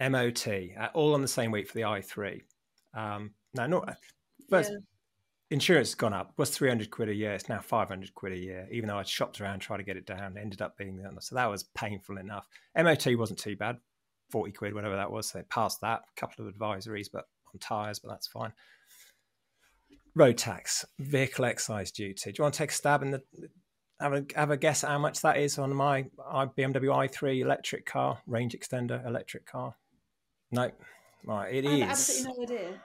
MOT, 0.00 0.48
uh, 0.48 0.88
all 0.94 1.14
on 1.14 1.22
the 1.22 1.28
same 1.28 1.50
week 1.50 1.68
for 1.68 1.74
the 1.74 1.82
i3. 1.82 2.40
Um, 2.94 3.32
now, 3.54 3.66
not 3.66 3.96
first, 4.48 4.70
yeah. 4.70 4.78
insurance 5.50 5.88
has 5.88 5.94
gone 5.94 6.14
up. 6.14 6.32
Was 6.38 6.50
300 6.50 6.90
quid 6.90 7.10
a 7.10 7.14
year. 7.14 7.32
It's 7.32 7.50
now 7.50 7.60
500 7.60 8.14
quid 8.14 8.32
a 8.32 8.38
year, 8.38 8.66
even 8.72 8.88
though 8.88 8.98
I 8.98 9.02
shopped 9.02 9.40
around 9.40 9.60
trying 9.60 9.80
to 9.80 9.84
get 9.84 9.98
it 9.98 10.06
down. 10.06 10.36
It 10.36 10.40
ended 10.40 10.62
up 10.62 10.78
being, 10.78 10.96
the 10.96 11.20
so 11.20 11.34
that 11.34 11.50
was 11.50 11.64
painful 11.74 12.16
enough. 12.16 12.48
MOT 12.74 13.06
wasn't 13.16 13.38
too 13.38 13.56
bad, 13.56 13.76
40 14.30 14.52
quid, 14.52 14.74
whatever 14.74 14.96
that 14.96 15.12
was. 15.12 15.28
So 15.28 15.42
passed 15.50 15.82
that, 15.82 16.00
a 16.16 16.20
couple 16.20 16.46
of 16.46 16.54
advisories, 16.54 17.08
but 17.12 17.26
on 17.52 17.58
tyres, 17.58 17.98
but 17.98 18.08
that's 18.08 18.26
fine 18.26 18.54
road 20.14 20.38
tax, 20.38 20.84
vehicle 20.98 21.44
excise 21.44 21.90
duty. 21.90 22.32
Do 22.32 22.38
you 22.38 22.42
want 22.42 22.54
to 22.54 22.58
take 22.58 22.70
a 22.70 22.74
stab 22.74 23.02
in 23.02 23.10
the 23.10 23.22
have 24.00 24.12
a 24.14 24.24
have 24.34 24.50
a 24.50 24.56
guess 24.56 24.82
at 24.82 24.90
how 24.90 24.98
much 24.98 25.20
that 25.20 25.36
is 25.36 25.58
on 25.58 25.74
my 25.74 26.06
BMW 26.18 26.88
i3 26.88 27.40
electric 27.40 27.86
car, 27.86 28.20
range 28.26 28.56
extender 28.58 29.06
electric 29.06 29.46
car? 29.46 29.74
No, 30.50 30.70
right, 31.24 31.54
it 31.54 31.66
I 31.66 31.70
is 31.70 31.82
absolutely 31.82 32.46
no 32.46 32.54
idea. 32.54 32.80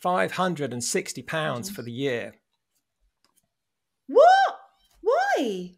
Five 0.00 0.32
hundred 0.32 0.72
and 0.72 0.82
sixty 0.82 1.22
pounds 1.22 1.70
for 1.70 1.82
the 1.82 1.92
year. 1.92 2.34
What? 4.08 4.58
Why? 5.00 5.72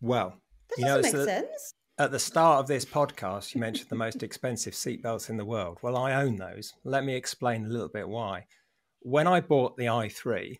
Well, 0.00 0.34
that 0.70 0.78
you 0.78 0.84
know, 0.84 1.00
make 1.00 1.12
sense. 1.12 1.72
At 1.98 2.10
the 2.10 2.18
start 2.18 2.60
of 2.60 2.66
this 2.66 2.84
podcast, 2.84 3.54
you 3.54 3.60
mentioned 3.60 3.88
the 3.88 3.96
most 3.96 4.22
expensive 4.22 4.74
seatbelts 4.74 5.30
in 5.30 5.38
the 5.38 5.46
world. 5.46 5.78
Well, 5.80 5.96
I 5.96 6.12
own 6.12 6.36
those. 6.36 6.74
Let 6.84 7.04
me 7.04 7.14
explain 7.14 7.64
a 7.64 7.68
little 7.68 7.88
bit 7.88 8.06
why 8.06 8.44
when 9.06 9.28
I 9.28 9.40
bought 9.40 9.76
the 9.76 9.84
i3, 9.84 10.58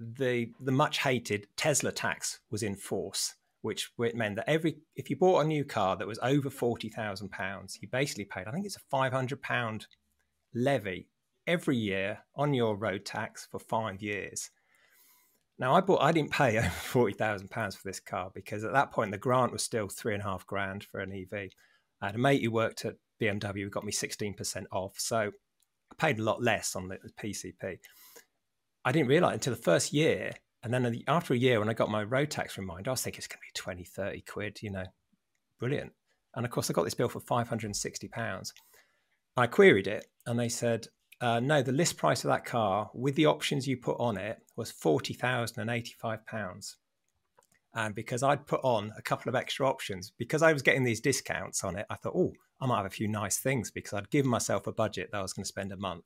the 0.00 0.50
the 0.58 0.72
much 0.72 0.98
hated 1.00 1.46
Tesla 1.58 1.92
tax 1.92 2.40
was 2.50 2.62
in 2.62 2.74
force, 2.74 3.34
which 3.60 3.90
meant 3.98 4.36
that 4.36 4.48
every 4.48 4.78
if 4.94 5.10
you 5.10 5.16
bought 5.16 5.44
a 5.44 5.46
new 5.46 5.62
car 5.62 5.94
that 5.96 6.08
was 6.08 6.18
over 6.22 6.48
forty 6.48 6.88
thousand 6.88 7.30
pounds, 7.30 7.78
you 7.82 7.88
basically 7.92 8.24
paid 8.24 8.46
I 8.46 8.52
think 8.52 8.64
it's 8.64 8.78
a 8.78 8.90
five 8.90 9.12
hundred 9.12 9.42
pound 9.42 9.88
levy 10.54 11.10
every 11.46 11.76
year 11.76 12.20
on 12.34 12.54
your 12.54 12.76
road 12.76 13.04
tax 13.04 13.46
for 13.50 13.58
five 13.58 14.00
years. 14.00 14.48
Now 15.58 15.74
I 15.74 15.82
bought 15.82 16.00
I 16.02 16.12
didn't 16.12 16.30
pay 16.30 16.56
over 16.58 16.70
forty 16.70 17.12
thousand 17.12 17.50
pounds 17.50 17.76
for 17.76 17.86
this 17.86 18.00
car 18.00 18.30
because 18.34 18.64
at 18.64 18.72
that 18.72 18.90
point 18.90 19.10
the 19.10 19.18
grant 19.18 19.52
was 19.52 19.62
still 19.62 19.88
three 19.88 20.14
and 20.14 20.22
a 20.22 20.26
half 20.26 20.46
grand 20.46 20.84
for 20.84 21.00
an 21.00 21.12
EV. 21.12 21.50
I 22.00 22.06
had 22.06 22.14
a 22.14 22.18
mate 22.18 22.42
who 22.42 22.50
worked 22.50 22.86
at 22.86 22.96
BMW 23.20 23.70
got 23.70 23.84
me 23.84 23.92
sixteen 23.92 24.32
percent 24.32 24.66
off, 24.72 24.94
so 24.96 25.32
I 25.92 25.94
paid 25.96 26.18
a 26.18 26.22
lot 26.22 26.42
less 26.42 26.76
on 26.76 26.88
the 26.88 26.98
PCP. 27.20 27.78
I 28.84 28.92
didn't 28.92 29.08
realize 29.08 29.34
until 29.34 29.54
the 29.54 29.62
first 29.62 29.92
year. 29.92 30.32
And 30.62 30.72
then 30.72 31.02
after 31.06 31.34
a 31.34 31.38
year, 31.38 31.60
when 31.60 31.68
I 31.68 31.74
got 31.74 31.90
my 31.90 32.02
road 32.02 32.30
tax 32.30 32.58
reminder, 32.58 32.90
I 32.90 32.92
was 32.92 33.02
thinking 33.02 33.18
it's 33.18 33.28
going 33.28 33.38
to 33.38 33.62
be 33.62 33.82
20, 33.82 33.84
30 33.84 34.20
quid, 34.22 34.62
you 34.62 34.70
know, 34.70 34.84
brilliant. 35.60 35.92
And 36.34 36.44
of 36.44 36.50
course, 36.50 36.68
I 36.68 36.72
got 36.72 36.84
this 36.84 36.94
bill 36.94 37.08
for 37.08 37.20
560 37.20 38.08
pounds. 38.08 38.52
I 39.36 39.46
queried 39.46 39.86
it 39.86 40.06
and 40.26 40.38
they 40.38 40.48
said, 40.48 40.86
uh, 41.20 41.40
no, 41.40 41.62
the 41.62 41.72
list 41.72 41.96
price 41.96 42.24
of 42.24 42.28
that 42.28 42.44
car 42.44 42.90
with 42.94 43.14
the 43.14 43.26
options 43.26 43.66
you 43.66 43.76
put 43.76 43.96
on 43.98 44.18
it 44.18 44.38
was 44.56 44.70
40,085 44.70 46.26
pounds. 46.26 46.76
And 47.76 47.94
because 47.94 48.22
I'd 48.22 48.46
put 48.46 48.62
on 48.64 48.90
a 48.96 49.02
couple 49.02 49.28
of 49.28 49.34
extra 49.34 49.68
options, 49.68 50.10
because 50.16 50.42
I 50.42 50.54
was 50.54 50.62
getting 50.62 50.82
these 50.82 51.00
discounts 51.00 51.62
on 51.62 51.76
it, 51.76 51.84
I 51.90 51.96
thought, 51.96 52.14
oh, 52.16 52.32
I 52.58 52.66
might 52.66 52.78
have 52.78 52.86
a 52.86 52.90
few 52.90 53.06
nice 53.06 53.38
things 53.38 53.70
because 53.70 53.92
I'd 53.92 54.08
given 54.08 54.30
myself 54.30 54.66
a 54.66 54.72
budget 54.72 55.10
that 55.12 55.18
I 55.18 55.22
was 55.22 55.34
going 55.34 55.44
to 55.44 55.48
spend 55.48 55.72
a 55.72 55.76
month. 55.76 56.04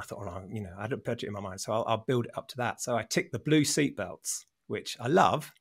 I 0.00 0.02
thought, 0.02 0.18
well, 0.18 0.44
you 0.50 0.60
know, 0.60 0.74
I 0.76 0.82
had 0.82 0.92
a 0.92 0.96
budget 0.96 1.28
in 1.28 1.34
my 1.34 1.40
mind, 1.40 1.60
so 1.60 1.72
I'll, 1.72 1.84
I'll 1.86 2.04
build 2.04 2.26
it 2.26 2.36
up 2.36 2.48
to 2.48 2.56
that. 2.56 2.80
So 2.80 2.96
I 2.96 3.04
ticked 3.04 3.30
the 3.30 3.38
blue 3.38 3.62
seatbelts, 3.62 4.44
which 4.66 4.96
I 4.98 5.06
love. 5.06 5.52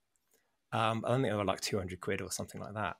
Um, 0.74 1.06
I 1.06 1.12
think 1.12 1.24
they 1.24 1.34
were 1.34 1.46
like 1.46 1.62
200 1.62 2.02
quid 2.02 2.22
or 2.22 2.32
something 2.32 2.60
like 2.60 2.74
that. 2.74 2.96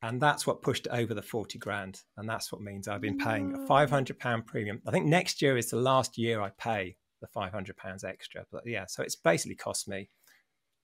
And 0.00 0.22
that's 0.22 0.46
what 0.46 0.62
pushed 0.62 0.86
it 0.86 0.92
over 0.92 1.12
the 1.12 1.20
40 1.20 1.58
grand. 1.58 2.00
And 2.16 2.26
that's 2.26 2.50
what 2.50 2.62
means 2.62 2.88
I've 2.88 3.02
been 3.02 3.18
paying 3.18 3.54
a 3.54 3.66
500 3.66 4.18
pound 4.18 4.46
premium. 4.46 4.80
I 4.86 4.90
think 4.90 5.04
next 5.04 5.42
year 5.42 5.58
is 5.58 5.68
the 5.68 5.76
last 5.76 6.16
year 6.16 6.40
I 6.40 6.50
pay 6.58 6.96
the 7.20 7.26
500 7.26 7.76
pounds 7.76 8.04
extra. 8.04 8.46
But 8.50 8.62
yeah, 8.64 8.86
so 8.88 9.02
it's 9.02 9.16
basically 9.16 9.56
cost 9.56 9.86
me 9.86 10.08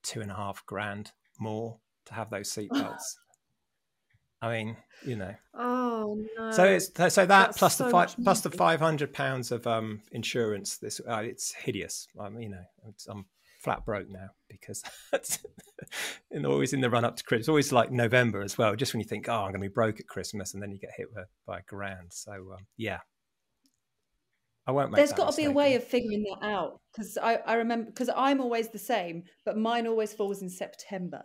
two 0.04 0.20
and 0.20 0.30
a 0.30 0.34
half 0.34 0.64
grand 0.66 1.12
more 1.40 1.78
to 2.06 2.14
have 2.14 2.30
those 2.30 2.50
seatbelts. 2.52 3.02
I 4.42 4.52
mean, 4.52 4.76
you 5.04 5.16
know. 5.16 5.34
Oh 5.54 6.22
no! 6.36 6.50
So 6.52 6.64
it's 6.64 6.90
so 7.14 7.24
that 7.24 7.56
plus 7.56 7.76
so 7.76 7.84
the 7.84 7.90
five 7.90 8.14
plus 8.22 8.42
the 8.42 8.50
five 8.50 8.78
hundred 8.78 9.14
pounds 9.14 9.50
of 9.50 9.66
um 9.66 10.02
insurance. 10.12 10.76
This 10.76 11.00
uh, 11.08 11.22
it's 11.24 11.54
hideous. 11.54 12.06
I 12.20 12.28
mean, 12.28 12.42
you 12.42 12.48
know, 12.50 12.92
I'm 13.08 13.24
flat 13.64 13.86
broke 13.86 14.10
now 14.10 14.28
because 14.50 14.82
that's 15.10 15.38
and 16.30 16.46
always 16.46 16.74
in 16.74 16.82
the 16.82 16.90
run 16.90 17.04
up 17.04 17.16
to 17.16 17.24
Christmas. 17.24 17.48
Always 17.48 17.72
like 17.72 17.90
November 17.90 18.42
as 18.42 18.58
well. 18.58 18.76
Just 18.76 18.92
when 18.92 19.00
you 19.00 19.08
think, 19.08 19.28
oh, 19.28 19.32
I'm 19.32 19.52
going 19.52 19.54
to 19.54 19.58
be 19.60 19.68
broke 19.68 19.98
at 19.98 20.06
Christmas, 20.06 20.52
and 20.52 20.62
then 20.62 20.70
you 20.70 20.78
get 20.78 20.90
hit 20.96 21.08
by 21.46 21.58
a 21.58 21.62
grand. 21.62 22.12
So 22.12 22.32
um, 22.32 22.66
yeah, 22.76 22.98
I 24.66 24.72
won't 24.72 24.90
make. 24.90 24.96
There's 24.96 25.12
got 25.12 25.30
to 25.32 25.36
be 25.36 25.44
a 25.44 25.50
way 25.50 25.74
of 25.74 25.84
figuring 25.84 26.24
that 26.24 26.46
out 26.46 26.80
because 26.92 27.18
I, 27.18 27.36
I 27.46 27.54
remember 27.54 27.86
because 27.86 28.10
I'm 28.14 28.40
always 28.40 28.68
the 28.68 28.78
same, 28.78 29.24
but 29.44 29.56
mine 29.56 29.86
always 29.86 30.12
falls 30.12 30.42
in 30.42 30.48
September. 30.48 31.22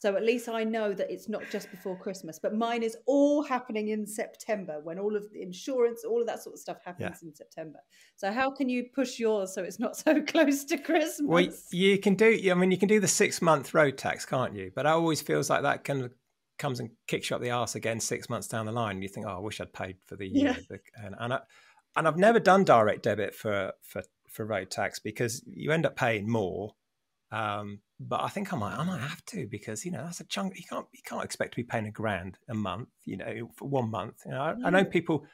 So 0.00 0.16
at 0.16 0.24
least 0.24 0.48
I 0.48 0.64
know 0.64 0.94
that 0.94 1.10
it's 1.10 1.28
not 1.28 1.42
just 1.52 1.70
before 1.70 1.94
Christmas, 1.94 2.38
but 2.42 2.54
mine 2.54 2.82
is 2.82 2.96
all 3.06 3.42
happening 3.42 3.88
in 3.88 4.06
September 4.06 4.80
when 4.82 4.98
all 4.98 5.14
of 5.14 5.30
the 5.30 5.42
insurance, 5.42 6.04
all 6.04 6.22
of 6.22 6.26
that 6.26 6.42
sort 6.42 6.54
of 6.54 6.58
stuff 6.58 6.78
happens 6.82 7.18
yeah. 7.20 7.28
in 7.28 7.34
September. 7.34 7.80
So 8.16 8.32
how 8.32 8.50
can 8.50 8.70
you 8.70 8.86
push 8.94 9.18
yours 9.18 9.54
so 9.54 9.62
it's 9.62 9.78
not 9.78 9.96
so 9.98 10.22
close 10.22 10.64
to 10.64 10.78
Christmas? 10.78 11.20
Well, 11.22 11.46
you 11.70 11.98
can 11.98 12.14
do. 12.14 12.50
I 12.50 12.54
mean, 12.54 12.70
you 12.70 12.78
can 12.78 12.88
do 12.88 12.98
the 12.98 13.08
six 13.08 13.42
month 13.42 13.74
road 13.74 13.98
tax, 13.98 14.24
can't 14.24 14.56
you? 14.56 14.72
But 14.74 14.86
it 14.86 14.88
always 14.88 15.20
feels 15.20 15.50
like 15.50 15.62
that 15.62 15.84
kind 15.84 16.02
of 16.02 16.12
comes 16.58 16.80
and 16.80 16.88
kicks 17.06 17.28
you 17.28 17.36
up 17.36 17.42
the 17.42 17.50
arse 17.50 17.74
again 17.74 18.00
six 18.00 18.30
months 18.30 18.48
down 18.48 18.64
the 18.64 18.72
line. 18.72 18.92
And 18.96 19.02
you 19.02 19.08
think, 19.10 19.26
oh, 19.26 19.36
I 19.36 19.40
wish 19.40 19.60
I'd 19.60 19.74
paid 19.74 19.96
for 20.06 20.16
the 20.16 20.26
year. 20.26 20.56
Yeah. 20.70 20.76
And, 21.04 21.14
and 21.18 21.34
I, 21.34 21.40
and 21.96 22.06
I've 22.06 22.16
never 22.16 22.40
done 22.40 22.64
direct 22.64 23.02
debit 23.02 23.34
for 23.34 23.72
for 23.82 24.02
for 24.28 24.44
road 24.44 24.70
tax 24.70 24.98
because 24.98 25.42
you 25.46 25.72
end 25.72 25.86
up 25.86 25.96
paying 25.96 26.28
more. 26.28 26.74
Um, 27.32 27.80
but 27.98 28.22
I 28.22 28.28
think 28.28 28.52
I 28.52 28.56
might 28.56 28.76
I 28.76 28.84
might 28.84 29.00
have 29.00 29.24
to 29.26 29.46
because 29.46 29.84
you 29.84 29.92
know 29.92 30.02
that's 30.04 30.20
a 30.20 30.24
chunk. 30.24 30.58
You 30.58 30.64
can't 30.68 30.86
you 30.92 31.00
can't 31.04 31.24
expect 31.24 31.52
to 31.52 31.56
be 31.56 31.64
paying 31.64 31.86
a 31.86 31.92
grand 31.92 32.38
a 32.48 32.54
month. 32.54 32.88
You 33.04 33.18
know, 33.18 33.50
for 33.56 33.68
one 33.68 33.90
month. 33.90 34.22
You 34.24 34.32
know, 34.32 34.40
I, 34.40 34.54
I 34.64 34.70
know 34.70 34.84
people, 34.84 35.24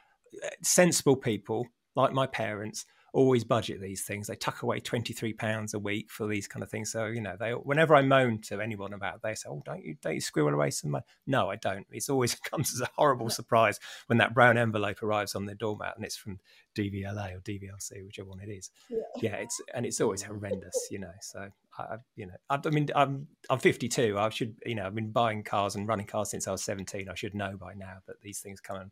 sensible 0.63 1.17
people 1.17 1.67
like 1.95 2.13
my 2.13 2.27
parents 2.27 2.85
always 3.17 3.45
budget 3.45 3.81
these 3.81 4.03
things. 4.03 4.27
They 4.27 4.37
tuck 4.37 4.63
away 4.63 4.79
twenty 4.79 5.15
three 5.15 5.33
pounds 5.33 5.73
a 5.73 5.79
week 5.79 6.11
for 6.11 6.27
these 6.27 6.47
kind 6.47 6.63
of 6.63 6.71
things. 6.71 6.93
So 6.93 7.07
you 7.07 7.23
know, 7.23 7.35
they 7.41 7.53
whenever 7.53 7.97
I 7.97 8.03
moan 8.03 8.41
to 8.43 8.61
anyone 8.61 8.93
about, 8.93 9.17
it, 9.17 9.21
they 9.23 9.35
say, 9.35 9.49
"Oh, 9.49 9.63
don't 9.65 9.83
you 9.83 9.97
don't 10.03 10.15
you 10.15 10.21
squirrel 10.21 10.53
away 10.53 10.71
some 10.71 10.91
money?" 10.91 11.05
No, 11.27 11.51
I 11.51 11.57
don't. 11.57 11.87
It's 11.91 12.11
always 12.11 12.35
comes 12.51 12.75
as 12.75 12.83
a 12.83 12.91
horrible 12.95 13.31
surprise 13.31 13.81
when 14.07 14.19
that 14.19 14.35
brown 14.35 14.59
envelope 14.59 15.03
arrives 15.03 15.35
on 15.35 15.47
the 15.47 15.55
doormat 15.55 15.97
and 15.97 16.05
it's 16.05 16.17
from 16.17 16.39
DVLA 16.77 17.37
or 17.37 17.41
DVLC, 17.41 18.05
whichever 18.05 18.29
one 18.29 18.41
it 18.41 18.51
is. 18.51 18.71
Yeah, 18.91 18.99
yeah 19.23 19.37
it's 19.37 19.61
and 19.75 19.87
it's 19.87 20.01
always 20.01 20.23
horrendous, 20.23 20.89
you 20.91 20.99
know. 20.99 21.15
So 21.23 21.49
I, 21.79 21.97
you 22.17 22.27
know, 22.27 22.37
I, 22.51 22.61
I 22.63 22.69
mean, 22.69 22.89
I'm 22.95 23.29
I'm 23.49 23.59
52. 23.59 24.19
I 24.19 24.29
should, 24.29 24.57
you 24.67 24.75
know, 24.75 24.87
I've 24.87 24.95
been 24.95 25.11
buying 25.11 25.43
cars 25.43 25.75
and 25.75 25.89
running 25.89 26.07
cars 26.07 26.31
since 26.31 26.47
I 26.47 26.53
was 26.53 26.63
17. 26.65 27.09
I 27.09 27.15
should 27.15 27.35
know 27.35 27.57
by 27.57 27.73
now 27.73 27.99
that 28.07 28.21
these 28.21 28.41
things 28.41 28.61
come 28.61 28.77
and 28.77 28.91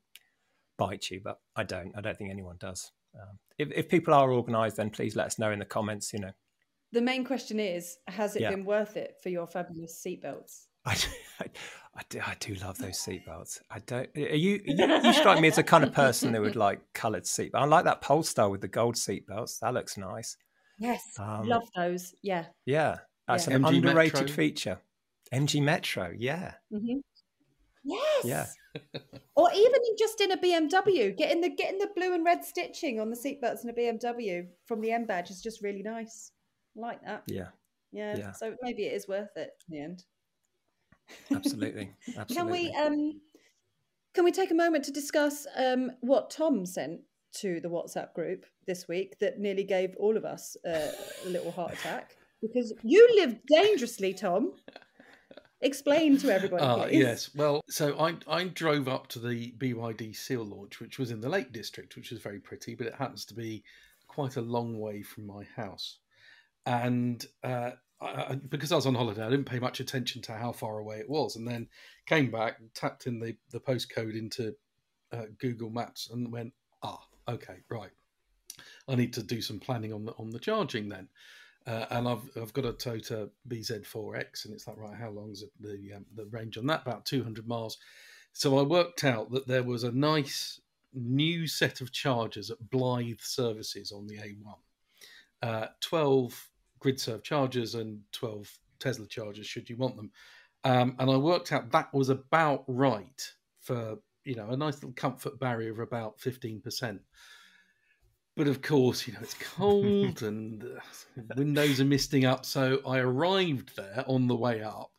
bite 0.79 1.11
you, 1.11 1.21
but 1.23 1.41
I 1.55 1.65
don't. 1.65 1.93
I 1.95 2.01
don't 2.01 2.17
think 2.17 2.31
anyone 2.31 2.57
does. 2.59 2.91
Um, 3.15 3.39
if, 3.59 3.71
if 3.73 3.89
people 3.89 4.15
are 4.15 4.33
organised, 4.33 4.77
then 4.77 4.91
please 4.91 5.17
let 5.17 5.27
us 5.27 5.39
know 5.39 5.51
in 5.51 5.59
the 5.59 5.65
comments. 5.65 6.13
You 6.13 6.21
know, 6.21 6.33
the 6.93 7.03
main 7.03 7.25
question 7.25 7.61
is: 7.61 7.97
Has 8.09 8.37
it 8.37 8.43
yeah. 8.43 8.51
been 8.51 8.65
worth 8.65 8.97
it 8.97 9.17
for 9.23 9.29
your 9.29 9.47
fabulous 9.47 10.03
seatbelts? 10.05 10.67
I, 10.87 10.97
I, 11.41 11.47
I, 11.97 12.03
do, 12.09 12.21
I 12.21 12.35
do 12.41 12.55
love 12.57 12.79
those 12.79 12.99
seatbelts. 12.99 13.61
I 13.71 13.79
don't. 13.81 14.09
Are 14.17 14.21
you, 14.21 14.61
you? 14.65 15.01
You 15.03 15.13
strike 15.13 15.41
me 15.41 15.49
as 15.49 15.57
the 15.57 15.63
kind 15.63 15.85
of 15.85 15.93
person 15.93 16.33
that 16.33 16.43
would 16.43 16.57
like 16.67 16.81
coloured 16.93 17.25
seatbelt. 17.25 17.55
I 17.55 17.65
like 17.65 17.85
that 17.85 18.01
Polestar 18.01 18.51
with 18.51 18.61
the 18.61 18.69
gold 18.69 18.97
seatbelts. 18.97 19.61
That 19.61 19.75
looks 19.75 19.97
nice. 19.97 20.37
Yes, 20.79 21.03
um, 21.19 21.49
love 21.49 21.69
those. 21.77 22.15
Yeah, 22.23 22.47
yeah, 22.67 22.99
that's 23.29 23.47
yeah. 23.47 23.55
an 23.55 23.63
MG 23.63 23.77
underrated 23.77 24.21
Metro. 24.21 24.35
feature. 24.35 24.79
MG 25.33 25.63
Metro, 25.63 26.13
yeah. 26.17 26.55
Mm-hmm. 26.73 26.99
Yes. 27.85 28.25
Yeah. 28.25 28.47
or 29.37 29.49
even 29.55 29.81
just 29.99 30.21
in 30.21 30.33
a 30.33 30.37
BMW, 30.37 31.17
getting 31.17 31.41
the 31.41 31.51
getting 31.51 31.79
the 31.79 31.91
blue 31.95 32.15
and 32.15 32.25
red 32.25 32.45
stitching 32.45 33.01
on 33.01 33.11
the 33.11 33.17
seatbelts 33.17 33.65
in 33.65 33.71
a 33.71 33.73
BMW 33.73 34.47
from 34.67 34.81
the 34.81 34.93
M 34.93 35.07
badge 35.07 35.31
is 35.31 35.43
just 35.43 35.63
really 35.63 35.83
nice. 35.83 36.33
I 36.77 36.81
like 36.81 37.05
that. 37.05 37.23
Yeah. 37.27 37.49
Yeah. 37.93 38.17
yeah. 38.17 38.33
So 38.33 38.55
maybe 38.63 38.85
it 38.85 38.95
is 38.95 39.07
worth 39.09 39.37
it 39.37 39.51
in 39.69 39.77
the 39.77 39.85
end. 39.85 40.05
Absolutely. 41.33 41.93
Absolutely. 42.17 42.35
Can 42.35 42.51
we 42.51 42.73
um 42.75 43.21
can 44.15 44.25
we 44.25 44.33
take 44.33 44.51
a 44.51 44.55
moment 44.55 44.85
to 44.85 44.93
discuss 44.93 45.47
um 45.57 45.91
what 46.01 46.31
Tom 46.31 46.67
sent 46.67 47.01
to 47.37 47.61
the 47.61 47.69
WhatsApp 47.69 48.15
group 48.15 48.47
this 48.67 48.87
week 48.89 49.19
that 49.21 49.39
nearly 49.39 49.65
gave 49.65 49.95
all 49.99 50.17
of 50.17 50.25
us 50.25 50.57
uh, 50.67 50.91
a 51.25 51.29
little 51.29 51.51
heart 51.51 51.73
attack? 51.73 52.17
Because 52.41 52.73
you 52.83 53.09
live 53.17 53.39
dangerously, 53.47 54.15
Tom. 54.15 54.53
Explain 55.61 56.19
to 56.19 56.35
everybody. 56.35 56.63
Uh, 56.63 56.87
yes. 56.87 57.31
Well, 57.35 57.63
so 57.69 57.99
I, 57.99 58.17
I 58.29 58.45
drove 58.45 58.87
up 58.89 59.07
to 59.09 59.19
the 59.19 59.53
BYD 59.53 60.15
Seal 60.15 60.45
launch, 60.45 60.81
which 60.81 60.99
was 60.99 61.11
in 61.11 61.21
the 61.21 61.29
Lake 61.29 61.53
District, 61.53 61.97
which 61.97 62.11
was 62.11 62.21
very 62.21 62.39
pretty, 62.39 62.75
but 62.75 62.87
it 62.87 62.95
happens 62.95 63.25
to 63.27 63.35
be 63.35 63.65
quite 64.07 64.37
a 64.37 64.43
long 64.43 64.79
way 64.79 65.03
from 65.03 65.27
my 65.27 65.45
house. 65.57 65.99
And 66.67 67.25
uh, 67.43 67.73
I, 68.01 68.39
because 68.49 68.73
I 68.73 68.77
was 68.77 68.87
on 68.87 68.95
holiday, 68.95 69.25
I 69.25 69.31
didn't 69.31 69.47
pay 69.47 69.59
much 69.59 69.81
attention 69.81 70.23
to 70.23 70.33
how 70.33 70.53
far 70.53 70.79
away 70.79 70.99
it 70.99 71.09
was, 71.09 71.37
and 71.37 71.47
then 71.47 71.69
came 72.07 72.31
back, 72.31 72.59
tapped 72.75 73.07
in 73.07 73.19
the, 73.19 73.37
the 73.51 73.61
postcode 73.61 74.19
into 74.19 74.55
uh, 75.13 75.27
Google 75.39 75.71
Maps, 75.71 76.11
and 76.11 76.33
went, 76.33 76.53
ah, 76.83 77.01
okay, 77.29 77.57
right. 77.71 77.91
I 78.89 78.95
need 78.95 79.15
to 79.15 79.23
do 79.23 79.41
some 79.41 79.59
planning 79.59 79.93
on 79.93 80.05
the 80.05 80.13
on 80.13 80.31
the 80.31 80.39
charging 80.39 80.89
then. 80.89 81.09
Uh, 81.67 81.87
and 81.91 82.07
I've 82.07 82.29
I've 82.37 82.53
got 82.53 82.67
a 82.67 82.73
Toyota 82.73 83.31
BZ4X, 83.49 84.45
and 84.45 84.55
it's 84.55 84.67
like 84.67 84.77
right, 84.77 84.97
how 84.97 85.11
long's 85.11 85.45
the 85.61 85.95
um, 85.97 86.05
the 86.15 86.27
range 86.27 86.59
on 86.59 86.67
that? 86.67 86.83
About 86.83 87.07
200 87.07 87.47
miles. 87.49 87.79
So 88.33 88.59
I 88.59 88.63
worked 88.63 89.05
out 89.05 89.31
that 89.31 89.47
there 89.47 89.63
was 89.63 89.85
a 89.85 89.93
nice 89.93 90.61
new 90.93 91.47
set 91.47 91.81
of 91.81 91.93
chargers 91.93 92.51
at 92.51 92.59
Blyth 92.71 93.23
Services 93.23 93.93
on 93.93 94.07
the 94.07 94.17
A1. 94.17 94.57
Uh, 95.43 95.67
12 95.81 96.51
GridServe 96.81 97.23
chargers 97.23 97.75
and 97.75 98.01
12 98.13 98.59
Tesla 98.79 99.07
chargers, 99.07 99.47
should 99.47 99.71
you 99.71 99.77
want 99.77 99.97
them. 99.97 100.11
Um, 100.65 100.97
and 100.99 101.11
I 101.11 101.17
worked 101.17 101.53
out 101.53 101.71
that 101.73 101.93
was 101.93 102.09
about 102.09 102.65
right 102.67 103.33
for 103.61 103.99
you 104.25 104.35
know 104.35 104.51
a 104.51 104.57
nice 104.57 104.77
little 104.77 104.93
comfort 104.93 105.39
barrier 105.39 105.73
of 105.73 105.79
about 105.79 106.19
15%. 106.19 106.99
But 108.37 108.49
of 108.49 108.63
course, 108.63 109.07
you 109.07 109.13
know, 109.13 109.21
it's 109.23 109.35
cold 109.35 110.23
and 110.23 110.61
the 111.17 111.35
windows 111.37 111.81
are 111.81 111.85
misting 111.85 112.25
up. 112.25 112.45
So 112.45 112.81
I 112.87 112.99
arrived 112.99 113.77
there 113.77 114.05
on 114.09 114.27
the 114.27 114.35
way 114.35 114.63
up 114.63 114.91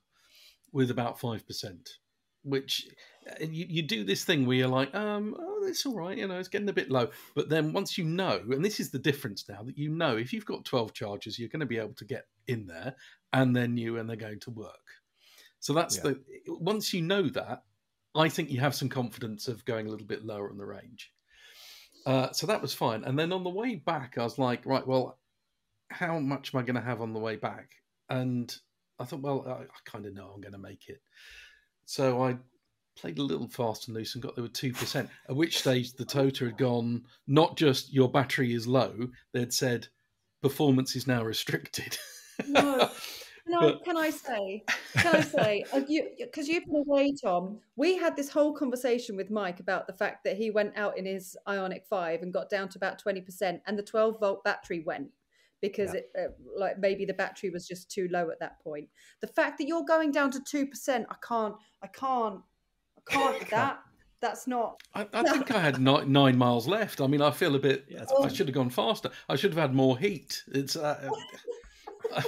with 0.71 0.89
about 0.89 1.19
5%, 1.19 1.89
which 2.43 2.87
you, 3.41 3.65
you 3.67 3.81
do 3.81 4.03
this 4.05 4.23
thing 4.23 4.45
where 4.45 4.57
you're 4.57 4.67
like, 4.67 4.93
um, 4.95 5.35
oh, 5.37 5.65
it's 5.67 5.85
all 5.85 5.95
right, 5.95 6.17
you 6.17 6.27
know, 6.27 6.39
it's 6.39 6.47
getting 6.47 6.69
a 6.69 6.73
bit 6.73 6.89
low. 6.89 7.09
But 7.35 7.49
then 7.49 7.73
once 7.73 7.97
you 7.97 8.05
know, 8.05 8.41
and 8.49 8.63
this 8.63 8.79
is 8.79 8.89
the 8.89 8.99
difference 8.99 9.45
now 9.49 9.63
that 9.63 9.77
you 9.77 9.89
know, 9.89 10.15
if 10.15 10.31
you've 10.31 10.45
got 10.45 10.63
12 10.63 10.93
charges, 10.93 11.37
you're 11.37 11.49
going 11.49 11.59
to 11.59 11.65
be 11.65 11.77
able 11.77 11.95
to 11.95 12.05
get 12.05 12.27
in 12.47 12.65
there 12.67 12.95
and 13.33 13.55
then 13.55 13.75
you 13.75 13.97
and 13.97 14.09
they're 14.09 14.15
going 14.15 14.39
to 14.41 14.51
work. 14.51 14.71
So 15.59 15.73
that's 15.73 15.97
yeah. 15.97 16.03
the, 16.03 16.19
once 16.47 16.93
you 16.93 17.01
know 17.01 17.27
that, 17.29 17.63
I 18.15 18.29
think 18.29 18.49
you 18.49 18.61
have 18.61 18.75
some 18.75 18.87
confidence 18.87 19.49
of 19.49 19.65
going 19.65 19.87
a 19.87 19.89
little 19.89 20.07
bit 20.07 20.25
lower 20.25 20.49
on 20.49 20.57
the 20.57 20.65
range. 20.65 21.11
Uh, 22.05 22.31
so 22.31 22.47
that 22.47 22.61
was 22.61 22.73
fine. 22.73 23.03
And 23.03 23.17
then 23.17 23.33
on 23.33 23.43
the 23.43 23.49
way 23.49 23.75
back, 23.75 24.17
I 24.17 24.23
was 24.23 24.37
like, 24.37 24.65
right, 24.65 24.85
well, 24.85 25.17
how 25.89 26.19
much 26.19 26.53
am 26.53 26.59
I 26.59 26.63
going 26.63 26.75
to 26.75 26.81
have 26.81 27.01
on 27.01 27.13
the 27.13 27.19
way 27.19 27.35
back? 27.35 27.71
And 28.09 28.53
I 28.99 29.05
thought, 29.05 29.21
well, 29.21 29.45
I, 29.47 29.63
I 29.63 29.67
kind 29.85 30.05
of 30.05 30.13
know 30.13 30.31
I'm 30.33 30.41
going 30.41 30.53
to 30.53 30.59
make 30.59 30.87
it. 30.87 31.01
So 31.85 32.23
I 32.23 32.37
played 32.95 33.17
a 33.19 33.23
little 33.23 33.47
fast 33.47 33.87
and 33.87 33.95
loose 33.95 34.15
and 34.15 34.23
got 34.23 34.35
there 34.35 34.43
with 34.43 34.53
2%, 34.53 35.09
at 35.29 35.35
which 35.35 35.59
stage 35.59 35.93
the 35.93 36.05
Tota 36.05 36.45
had 36.45 36.57
gone, 36.57 37.03
not 37.27 37.57
just 37.57 37.93
your 37.93 38.09
battery 38.09 38.53
is 38.53 38.67
low, 38.67 39.09
they'd 39.33 39.53
said 39.53 39.87
performance 40.41 40.95
is 40.95 41.07
now 41.07 41.23
restricted. 41.23 41.97
No. 42.47 42.89
Can 43.47 43.55
I, 43.63 43.73
can 43.85 43.97
I 43.97 44.09
say, 44.09 44.63
can 44.97 45.15
I 45.15 45.21
say, 45.21 45.65
because 46.17 46.47
you, 46.47 46.55
have 46.55 46.65
been 46.65 46.83
away, 46.87 47.13
Tom, 47.23 47.59
we 47.75 47.95
had 47.95 48.15
this 48.15 48.27
whole 48.27 48.53
conversation 48.53 49.15
with 49.15 49.29
Mike 49.29 49.59
about 49.59 49.85
the 49.85 49.93
fact 49.93 50.23
that 50.23 50.35
he 50.35 50.49
went 50.49 50.75
out 50.75 50.97
in 50.97 51.05
his 51.05 51.37
Ioniq 51.47 51.85
5 51.87 52.23
and 52.23 52.33
got 52.33 52.49
down 52.49 52.69
to 52.69 52.79
about 52.79 53.03
20%, 53.03 53.61
and 53.67 53.77
the 53.77 53.83
12 53.83 54.19
volt 54.19 54.43
battery 54.43 54.83
went 54.85 55.09
because 55.61 55.93
yeah. 55.93 55.99
it, 55.99 56.11
uh, 56.17 56.59
like 56.59 56.79
maybe 56.79 57.05
the 57.05 57.13
battery 57.13 57.49
was 57.51 57.67
just 57.67 57.89
too 57.89 58.07
low 58.11 58.29
at 58.29 58.39
that 58.39 58.59
point. 58.61 58.87
The 59.21 59.27
fact 59.27 59.59
that 59.59 59.67
you're 59.67 59.85
going 59.85 60.11
down 60.11 60.31
to 60.31 60.39
2%, 60.39 61.05
I 61.09 61.15
can't, 61.25 61.55
I 61.83 61.87
can't, 61.87 62.41
I 62.97 63.11
can't 63.11 63.49
that. 63.51 63.79
That's 64.21 64.47
not. 64.47 64.81
I, 64.95 65.07
I 65.13 65.23
think 65.23 65.51
I 65.51 65.59
had 65.59 65.79
nine, 65.79 66.11
nine, 66.11 66.37
miles 66.37 66.67
left. 66.67 66.99
I 66.99 67.05
mean, 67.05 67.21
I 67.21 67.29
feel 67.29 67.53
a 67.53 67.59
bit. 67.59 67.85
Yeah, 67.89 68.05
I 68.23 68.27
should 68.27 68.47
have 68.47 68.55
gone 68.55 68.71
faster. 68.71 69.11
I 69.29 69.35
should 69.35 69.51
have 69.51 69.61
had 69.61 69.75
more 69.75 69.97
heat. 69.99 70.41
It's. 70.47 70.75
Uh, 70.75 71.09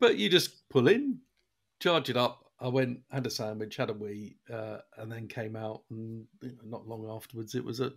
but 0.00 0.16
you 0.16 0.28
just 0.28 0.68
pull 0.68 0.88
in, 0.88 1.18
charge 1.80 2.10
it 2.10 2.16
up. 2.16 2.44
I 2.58 2.68
went, 2.68 3.00
had 3.10 3.26
a 3.26 3.30
sandwich, 3.30 3.76
had 3.76 3.90
a 3.90 3.94
wee, 3.94 4.36
uh, 4.52 4.78
and 4.98 5.10
then 5.10 5.28
came 5.28 5.56
out. 5.56 5.82
And 5.90 6.26
you 6.42 6.50
know, 6.50 6.78
not 6.78 6.88
long 6.88 7.08
afterwards, 7.08 7.54
it 7.54 7.64
was 7.64 7.80
at 7.80 7.92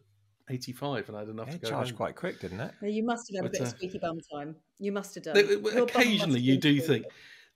85, 0.50 1.10
and 1.10 1.18
I 1.18 1.22
had 1.22 1.30
enough 1.30 1.48
yeah, 1.48 1.54
to 1.54 1.60
go. 1.60 1.70
charged 1.70 1.92
home. 1.92 1.98
quite 1.98 2.16
quick, 2.16 2.40
didn't 2.40 2.60
it? 2.60 2.74
you 2.82 3.04
must 3.04 3.30
have 3.30 3.44
had 3.44 3.52
but, 3.52 3.60
a 3.60 3.60
bit 3.60 3.62
uh, 3.62 3.64
of 3.64 3.70
squeaky 3.70 4.00
bum 4.00 4.20
time. 4.32 4.56
You 4.80 4.92
must 4.92 5.16
have 5.16 5.24
done. 5.24 5.34
There, 5.36 5.84
occasionally, 5.84 6.40
you 6.40 6.58
do 6.58 6.80
think 6.80 7.06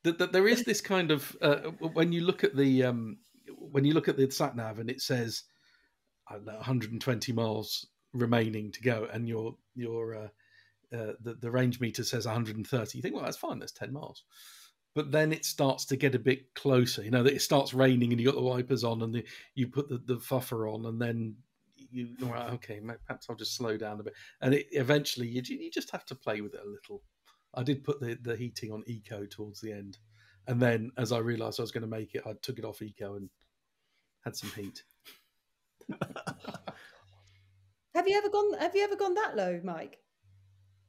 that, 0.03 0.17
that 0.19 0.31
there 0.31 0.47
is 0.47 0.63
this 0.63 0.81
kind 0.81 1.11
of 1.11 1.35
uh, 1.41 1.57
when 1.93 2.11
you 2.11 2.21
look 2.21 2.43
at 2.43 2.55
the 2.55 2.83
um, 2.83 3.17
when 3.59 3.85
you 3.85 3.93
look 3.93 4.07
at 4.07 4.17
the 4.17 4.29
sat 4.29 4.55
nav 4.55 4.79
and 4.79 4.89
it 4.89 5.01
says 5.01 5.43
I 6.29 6.35
don't 6.35 6.45
know 6.45 6.55
120 6.55 7.33
miles 7.33 7.87
remaining 8.13 8.71
to 8.71 8.81
go, 8.81 9.07
and 9.11 9.27
your 9.27 9.55
your 9.75 10.15
uh, 10.15 10.27
uh, 10.93 11.13
the, 11.21 11.35
the 11.39 11.51
range 11.51 11.79
meter 11.79 12.03
says 12.03 12.25
130. 12.25 12.97
You 12.97 13.01
think, 13.01 13.15
well, 13.15 13.23
that's 13.23 13.37
fine. 13.37 13.59
That's 13.59 13.71
10 13.71 13.91
miles. 13.91 14.23
But 14.95 15.11
then 15.11 15.31
it 15.31 15.45
starts 15.45 15.85
to 15.85 15.95
get 15.95 16.15
a 16.15 16.19
bit 16.19 16.53
closer. 16.55 17.03
You 17.03 17.11
know, 17.11 17.25
it 17.25 17.41
starts 17.41 17.73
raining 17.73 18.11
and 18.11 18.19
you 18.19 18.27
got 18.27 18.35
the 18.35 18.41
wipers 18.41 18.83
on 18.83 19.03
and 19.03 19.13
the, 19.13 19.23
you 19.53 19.67
put 19.67 19.89
the, 19.89 19.99
the 19.99 20.19
fuffer 20.19 20.67
on 20.67 20.85
and 20.85 20.99
then 20.99 21.35
you, 21.91 22.09
right, 22.21 22.51
okay, 22.53 22.81
perhaps 23.05 23.27
I'll 23.29 23.35
just 23.35 23.55
slow 23.55 23.77
down 23.77 23.99
a 23.99 24.03
bit. 24.03 24.13
And 24.41 24.53
it, 24.55 24.67
eventually 24.71 25.27
you, 25.27 25.41
you 25.45 25.69
just 25.69 25.91
have 25.91 26.05
to 26.05 26.15
play 26.15 26.41
with 26.41 26.53
it 26.55 26.61
a 26.65 26.69
little. 26.69 27.03
I 27.53 27.63
did 27.63 27.83
put 27.83 27.99
the, 27.99 28.17
the 28.21 28.35
heating 28.35 28.71
on 28.71 28.83
eco 28.87 29.25
towards 29.25 29.61
the 29.61 29.71
end. 29.71 29.97
And 30.47 30.61
then 30.61 30.91
as 30.97 31.11
I 31.11 31.19
realized 31.19 31.59
I 31.59 31.63
was 31.63 31.71
going 31.71 31.81
to 31.81 31.87
make 31.87 32.15
it, 32.15 32.23
I 32.25 32.33
took 32.41 32.57
it 32.57 32.65
off 32.65 32.81
eco 32.81 33.15
and 33.15 33.29
had 34.23 34.35
some 34.35 34.51
heat. 34.55 34.83
have 37.95 38.07
you 38.07 38.17
ever 38.17 38.29
gone 38.29 38.53
have 38.59 38.75
you 38.75 38.83
ever 38.83 38.95
gone 38.95 39.13
that 39.13 39.35
low, 39.37 39.61
Mike? 39.63 39.99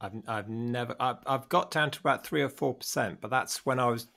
I've 0.01 0.13
I've 0.27 0.49
never 0.49 0.95
I've, 0.99 1.17
I've 1.25 1.49
got 1.49 1.71
down 1.71 1.91
to 1.91 1.99
about 1.99 2.25
three 2.25 2.41
or 2.41 2.49
four 2.49 2.73
percent, 2.73 3.19
but 3.21 3.29
that's 3.29 3.65
when 3.65 3.79
I 3.79 3.87
was 3.87 4.07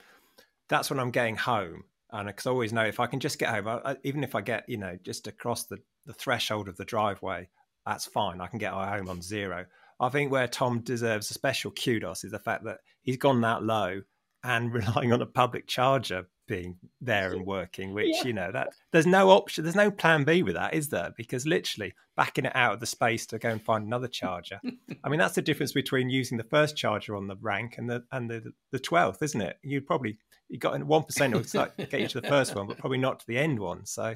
that's 0.69 0.91
when 0.91 1.01
I'm 1.01 1.11
getting 1.11 1.37
home, 1.37 1.85
and 2.11 2.29
because 2.29 2.47
I 2.47 2.51
always 2.51 2.73
know 2.73 2.85
if 2.85 3.01
I 3.01 3.07
can 3.07 3.21
just 3.21 3.39
get 3.39 3.51
home, 3.51 3.69
I, 3.69 3.97
even 4.05 4.25
if 4.25 4.35
I 4.35 4.41
get 4.41 4.69
you 4.69 4.79
know 4.79 4.99
just 5.03 5.27
across 5.27 5.65
the 5.65 5.79
the 6.07 6.13
threshold 6.15 6.69
of 6.69 6.77
the 6.77 6.85
driveway, 6.85 7.49
that's 7.87 8.07
fine. 8.07 8.41
I 8.41 8.47
can 8.47 8.59
get 8.59 8.73
home 8.73 9.09
on 9.09 9.23
zero. 9.23 9.67
I 10.01 10.09
think 10.09 10.33
where 10.33 10.49
Tom 10.49 10.81
deserves 10.81 11.31
a 11.31 11.35
special 11.35 11.71
kudos 11.71 12.25
is 12.25 12.33
the 12.33 12.39
fact 12.39 12.65
that 12.65 12.79
he's 13.03 13.17
gone 13.19 13.41
that 13.43 13.63
low 13.63 14.03
and 14.43 14.73
relying 14.75 15.13
on 15.13 15.23
a 15.23 15.27
public 15.27 15.67
charger 15.67 16.27
being 16.53 16.77
there 17.01 17.33
and 17.33 17.47
working, 17.47 17.95
which 17.95 18.17
yeah. 18.17 18.25
you 18.25 18.33
know 18.35 18.53
that 18.53 18.69
there's 18.91 19.07
no 19.07 19.31
option, 19.31 19.65
there's 19.65 19.75
no 19.75 19.91
plan 19.91 20.23
B 20.23 20.43
with 20.43 20.55
that, 20.55 20.75
is 20.75 20.91
there? 20.91 21.15
Because 21.17 21.47
literally 21.47 21.95
backing 22.15 22.45
it 22.45 22.55
out 22.55 22.75
of 22.75 22.81
the 22.81 22.85
space 22.85 23.25
to 23.29 23.39
go 23.39 23.49
and 23.49 23.63
find 23.63 23.87
another 23.87 24.07
charger. 24.07 24.61
I 25.03 25.09
mean, 25.09 25.19
that's 25.19 25.35
the 25.35 25.41
difference 25.41 25.73
between 25.73 26.11
using 26.11 26.37
the 26.37 26.45
first 26.45 26.77
charger 26.77 27.17
on 27.17 27.27
the 27.27 27.37
rank 27.41 27.77
and 27.79 27.89
the 27.89 28.05
and 28.13 28.29
the 28.29 28.53
the 28.71 28.79
twelfth, 28.79 29.23
isn't 29.23 29.41
it? 29.41 29.57
You'd 29.63 29.87
probably 29.87 30.19
you 30.51 30.59
got 30.59 30.75
in 30.75 30.87
one 30.87 31.05
percent 31.05 31.35
would 31.35 31.55
like 31.55 31.75
get 31.77 32.01
you 32.01 32.09
to 32.09 32.21
the 32.21 32.29
first 32.29 32.55
one, 32.55 32.67
but 32.67 32.77
probably 32.77 32.99
not 32.99 33.21
to 33.21 33.27
the 33.27 33.39
end 33.39 33.59
one. 33.59 33.87
So, 33.87 34.15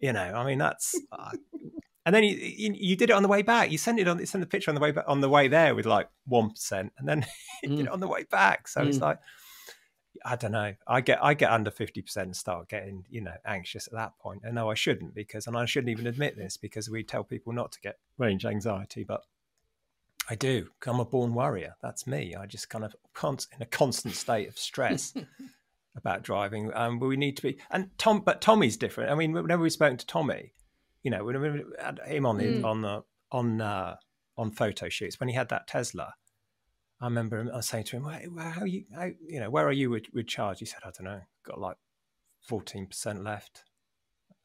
you 0.00 0.14
know, 0.14 0.32
I 0.34 0.46
mean, 0.46 0.58
that's. 0.58 0.98
Uh, 1.12 1.32
and 2.06 2.14
then 2.14 2.24
you, 2.24 2.36
you, 2.36 2.72
you 2.74 2.96
did 2.96 3.10
it 3.10 3.14
on 3.14 3.22
the 3.22 3.28
way 3.28 3.42
back. 3.42 3.70
You 3.70 3.76
sent 3.76 3.98
it 3.98 4.08
on, 4.08 4.18
you 4.18 4.26
sent 4.26 4.40
the 4.40 4.48
picture 4.48 4.70
on 4.70 4.76
the 4.76 4.80
way 4.80 4.92
back 4.92 5.04
on 5.08 5.20
the 5.20 5.28
way 5.28 5.48
there 5.48 5.74
with 5.74 5.84
like 5.84 6.08
one 6.24 6.50
percent, 6.50 6.92
and 6.96 7.06
then 7.06 7.20
mm. 7.22 7.26
you 7.64 7.76
did 7.76 7.86
it 7.86 7.92
on 7.92 8.00
the 8.00 8.08
way 8.08 8.24
back. 8.30 8.66
So 8.66 8.80
mm. 8.80 8.88
it's 8.88 9.00
like 9.00 9.18
I 10.24 10.36
don't 10.36 10.52
know. 10.52 10.74
I 10.86 11.00
get 11.00 11.22
I 11.22 11.34
get 11.34 11.50
under 11.50 11.70
fifty 11.70 12.02
percent 12.02 12.26
and 12.26 12.36
start 12.36 12.68
getting 12.68 13.04
you 13.10 13.20
know 13.20 13.34
anxious 13.44 13.86
at 13.86 13.92
that 13.94 14.18
point. 14.18 14.42
And 14.44 14.54
no, 14.54 14.70
I 14.70 14.74
shouldn't 14.74 15.14
because, 15.14 15.46
and 15.46 15.56
I 15.56 15.64
shouldn't 15.66 15.90
even 15.90 16.06
admit 16.06 16.36
this 16.36 16.56
because 16.56 16.88
we 16.90 17.02
tell 17.02 17.24
people 17.24 17.52
not 17.52 17.72
to 17.72 17.80
get 17.80 17.98
range 18.18 18.44
anxiety, 18.46 19.04
but 19.04 19.22
I 20.28 20.34
do. 20.34 20.68
I'm 20.86 21.00
a 21.00 21.04
born 21.04 21.34
warrior. 21.34 21.76
That's 21.82 22.06
me. 22.06 22.34
I 22.34 22.46
just 22.46 22.68
kind 22.68 22.84
of 22.84 22.94
const, 23.14 23.48
in 23.54 23.62
a 23.62 23.66
constant 23.66 24.14
state 24.14 24.48
of 24.48 24.58
stress. 24.58 25.14
about 25.96 26.22
driving. 26.22 26.70
Um, 26.74 27.00
we 27.00 27.16
need 27.16 27.38
to 27.38 27.42
be, 27.42 27.56
and 27.70 27.88
Tom, 27.96 28.20
but 28.20 28.42
Tommy's 28.42 28.76
different. 28.76 29.10
I 29.10 29.14
mean, 29.14 29.32
whenever 29.32 29.62
we've 29.62 29.72
spoken 29.72 29.96
to 29.96 30.06
Tommy, 30.06 30.52
you 31.02 31.10
know, 31.10 31.24
whenever 31.24 31.50
we 31.52 31.64
had 31.80 32.00
him 32.04 32.26
on 32.26 32.36
the, 32.36 32.44
Mm. 32.44 32.64
on 32.66 32.82
the 32.82 33.02
on 33.32 33.60
uh, 33.62 33.96
on 34.36 34.50
photo 34.50 34.90
shoots 34.90 35.18
when 35.18 35.30
he 35.30 35.34
had 35.34 35.48
that 35.48 35.66
Tesla. 35.66 36.12
I 37.00 37.06
remember 37.06 37.48
I 37.52 37.56
was 37.56 37.68
saying 37.68 37.84
to 37.84 37.96
him, 37.96 38.04
"Where- 38.04 38.24
where- 38.30 38.50
"How 38.50 38.64
you, 38.64 38.84
how, 38.94 39.10
you 39.28 39.40
know, 39.40 39.50
where 39.50 39.66
are 39.66 39.72
you 39.72 39.90
with, 39.90 40.04
with 40.14 40.26
charge?" 40.26 40.60
He 40.60 40.64
said, 40.66 40.80
"I 40.84 40.90
don't 40.90 41.04
know, 41.04 41.20
got 41.44 41.60
like 41.60 41.76
fourteen 42.40 42.86
percent 42.86 43.22
left." 43.22 43.64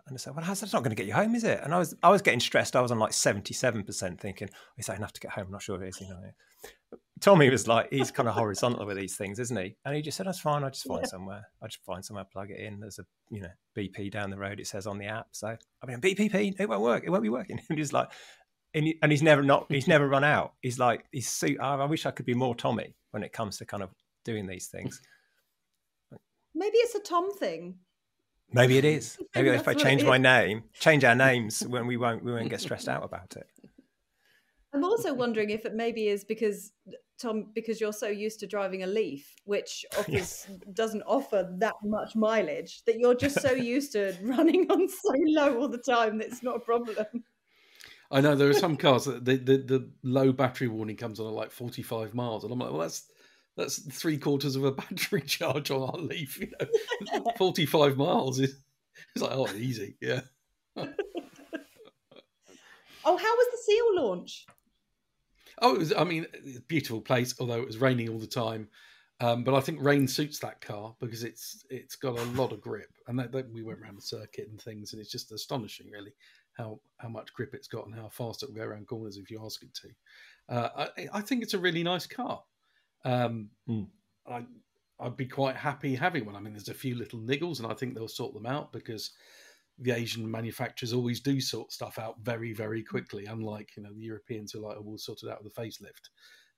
And 0.08 0.16
I 0.16 0.18
said, 0.18 0.36
"Well, 0.36 0.44
how's 0.44 0.60
that's 0.60 0.74
not 0.74 0.84
going 0.84 0.90
to 0.96 0.96
get 0.96 1.06
you 1.08 1.14
home, 1.14 1.36
is 1.36 1.44
it?" 1.44 1.60
And 1.64 1.74
I 1.74 1.78
was, 1.80 1.96
I 2.04 2.10
was 2.10 2.22
getting 2.22 2.40
stressed. 2.40 2.76
I 2.76 2.82
was 2.82 2.92
on 2.92 3.00
like 3.00 3.14
seventy-seven 3.14 3.84
percent, 3.84 4.20
thinking, 4.20 4.50
"Is 4.78 4.88
that 4.88 4.98
enough 4.98 5.14
to 5.14 5.22
get 5.22 5.32
home?" 5.32 5.46
I'm 5.46 5.52
not 5.52 5.62
sure 5.62 5.82
it 5.82 5.88
is. 5.88 6.02
You 6.02 6.10
know. 6.10 7.00
Tommy 7.22 7.52
was 7.52 7.68
like, 7.68 7.88
he's 7.92 8.10
kind 8.10 8.28
of 8.28 8.34
horizontal 8.34 8.84
with 8.88 8.98
these 8.98 9.16
things, 9.16 9.38
isn't 9.38 9.56
he? 9.56 9.76
And 9.86 9.96
he 9.96 10.02
just 10.02 10.18
said, 10.18 10.26
"That's 10.26 10.40
fine. 10.40 10.64
I 10.64 10.70
just 10.72 10.88
find 10.88 11.08
somewhere. 11.08 11.44
I 11.62 11.68
just 11.68 11.86
find 11.86 12.04
somewhere, 12.04 12.26
plug 12.34 12.50
it 12.50 12.60
in. 12.60 12.80
There's 12.80 12.98
a, 12.98 13.04
you 13.30 13.42
know, 13.42 13.52
BP 13.78 14.12
down 14.12 14.32
the 14.32 14.40
road. 14.40 14.60
It 14.60 14.66
says 14.66 14.88
on 14.88 14.98
the 14.98 15.06
app. 15.06 15.28
So 15.32 15.48
I 15.50 15.86
mean, 15.86 16.02
BPP, 16.02 16.56
it 16.60 16.68
won't 16.68 16.82
work. 16.82 17.04
It 17.06 17.12
won't 17.12 17.24
be 17.24 17.30
working." 17.30 17.62
And 17.70 17.78
he's 17.78 17.94
like, 17.94 18.10
and, 18.74 18.86
he, 18.86 18.98
and 19.02 19.12
he's 19.12 19.22
never 19.22 19.44
not, 19.44 19.66
he's 19.70 19.88
never 19.96 20.08
run 20.08 20.24
out. 20.24 20.54
He's 20.62 20.80
like, 20.80 21.06
he's. 21.12 21.28
So, 21.28 21.48
I 21.62 21.76
I 21.76 21.86
wish 21.86 22.06
I 22.06 22.12
could 22.12 22.26
be 22.26 22.34
more 22.34 22.56
Tommy 22.56 22.96
when 23.12 23.24
it 23.24 23.34
comes 23.34 23.58
to 23.58 23.66
kind 23.66 23.84
of 23.84 23.90
doing 24.26 24.48
these 24.48 24.68
things. 24.68 25.02
Maybe 26.56 26.78
it's 26.78 26.96
a 26.96 27.00
Tom 27.00 27.32
thing. 27.34 27.76
Maybe 28.54 28.78
it 28.78 28.86
is. 28.86 29.18
Maybe 29.36 29.50
if 29.50 29.68
I 29.68 29.74
change 29.74 30.04
my 30.04 30.18
name, 30.18 30.64
change 30.74 31.04
our 31.04 31.16
names, 31.16 31.66
when 31.66 31.88
we 31.88 31.98
won't, 31.98 32.24
we 32.24 32.34
won't 32.34 32.50
get 32.50 32.62
stressed 32.62 32.90
out 32.90 33.04
about 33.04 33.36
it. 33.38 33.48
I'm 34.74 34.84
also 34.84 35.14
wondering 35.14 35.50
if 35.50 35.66
it 35.66 35.76
maybe 35.76 36.08
is 36.08 36.24
because 36.24 36.72
Tom, 37.22 37.48
because 37.54 37.82
you're 37.82 37.94
so 37.94 38.08
used 38.08 38.40
to 38.40 38.48
driving 38.48 38.84
a 38.84 38.88
Leaf, 38.88 39.36
which 39.44 39.86
offers 39.98 40.48
doesn't 40.74 41.04
offer 41.04 41.50
that 41.60 41.76
much 41.84 42.16
mileage, 42.16 42.84
that 42.86 42.98
you're 42.98 43.16
just 43.16 43.42
so 43.42 43.52
used 43.52 43.92
to 43.94 44.16
running 44.24 44.70
on 44.72 44.88
so 44.88 45.14
low 45.26 45.60
all 45.60 45.68
the 45.68 45.78
time 45.78 46.18
that 46.18 46.28
it's 46.28 46.42
not 46.42 46.56
a 46.56 46.60
problem. 46.60 46.96
I 48.12 48.22
know 48.22 48.36
there 48.36 48.50
are 48.50 48.54
some 48.54 48.76
cars 48.76 49.06
that 49.06 49.24
the, 49.24 49.38
the, 49.38 49.58
the 49.58 49.90
low 50.04 50.32
battery 50.34 50.68
warning 50.68 50.98
comes 50.98 51.20
on 51.20 51.28
at 51.28 51.34
like 51.34 51.52
45 51.52 52.14
miles, 52.14 52.44
and 52.44 52.52
I'm 52.52 52.60
like, 52.60 52.72
well, 52.72 52.82
that's 52.82 53.10
that's 53.58 53.80
three 53.80 54.18
quarters 54.18 54.56
of 54.56 54.64
a 54.64 54.72
battery 54.72 55.22
charge 55.22 55.72
on 55.72 55.82
our 55.82 55.98
Leaf. 55.98 56.40
You 56.40 56.52
know, 56.60 57.26
45 57.38 57.98
miles 57.98 58.40
is 58.40 58.60
it's 59.16 59.24
like 59.24 59.32
oh, 59.34 59.48
easy, 59.56 59.96
yeah. 60.02 60.22
Oh, 63.04 63.18
how 63.18 63.36
was 63.36 63.48
the 63.52 63.58
Seal 63.64 63.96
launch? 63.96 64.46
Oh, 65.62 65.76
it 65.76 65.80
was. 65.80 65.94
I 65.94 66.04
mean, 66.04 66.28
it's 66.34 66.60
a 66.60 66.62
beautiful 66.62 67.02
place, 67.02 67.34
although 67.40 67.60
it 67.60 67.66
was 67.66 67.80
raining 67.80 68.10
all 68.10 68.20
the 68.20 68.28
time. 68.28 68.68
Um, 69.20 69.44
but 69.44 69.54
I 69.54 69.60
think 69.60 69.84
rain 69.84 70.08
suits 70.08 70.40
that 70.40 70.62
car 70.62 70.96
because 71.00 71.24
it's 71.24 71.64
it's 71.70 71.96
got 71.96 72.18
a 72.18 72.24
lot 72.32 72.52
of 72.52 72.62
grip, 72.62 72.92
and 73.08 73.18
that, 73.20 73.32
that 73.32 73.52
we 73.52 73.64
went 73.64 73.80
around 73.80 73.98
the 73.98 74.02
circuit 74.02 74.50
and 74.50 74.60
things, 74.60 74.94
and 74.94 75.02
it's 75.02 75.12
just 75.12 75.32
astonishing, 75.32 75.90
really, 75.92 76.12
how 76.58 76.80
how 76.98 77.10
much 77.10 77.34
grip 77.34 77.54
it's 77.54 77.68
got 77.68 77.86
and 77.86 77.96
how 77.96 78.10
fast 78.10 78.44
it 78.44 78.50
will 78.50 78.56
go 78.56 78.64
around 78.64 78.88
corners 78.88 79.18
if 79.18 79.32
you 79.32 79.42
ask 79.44 79.64
it 79.64 79.74
to. 79.74 79.90
Uh, 80.50 80.88
I, 80.98 81.08
I 81.14 81.22
think 81.22 81.44
it's 81.44 81.54
a 81.54 81.60
really 81.60 81.84
nice 81.84 82.06
car. 82.08 82.44
Um, 83.06 83.50
Mm. 83.70 83.88
I 84.28 84.46
I'd 85.00 85.18
be 85.18 85.26
quite 85.26 85.56
happy 85.56 85.96
having 85.96 86.26
one. 86.26 86.36
I 86.36 86.40
mean, 86.40 86.54
there's 86.54 86.70
a 86.70 86.74
few 86.76 86.96
little 86.96 87.20
niggles, 87.20 87.58
and 87.60 87.72
I 87.72 87.74
think 87.74 87.96
they'll 87.96 88.08
sort 88.08 88.36
them 88.36 88.46
out 88.46 88.72
because 88.72 89.12
the 89.80 89.92
Asian 89.92 90.30
manufacturers 90.30 90.94
always 90.94 91.20
do 91.22 91.42
sort 91.42 91.72
stuff 91.72 91.98
out 91.98 92.18
very, 92.22 92.54
very 92.54 92.84
quickly. 92.84 93.26
Unlike 93.26 93.70
you 93.78 93.84
know 93.84 93.94
the 93.94 94.04
Europeans 94.04 94.52
who 94.52 94.60
are 94.60 94.70
like, 94.70 94.78
oh, 94.78 94.84
we'll 94.84 94.98
sort 95.00 95.24
it 95.24 95.30
out 95.30 95.44
with 95.44 95.58
a 95.58 95.60
facelift. 95.62 96.10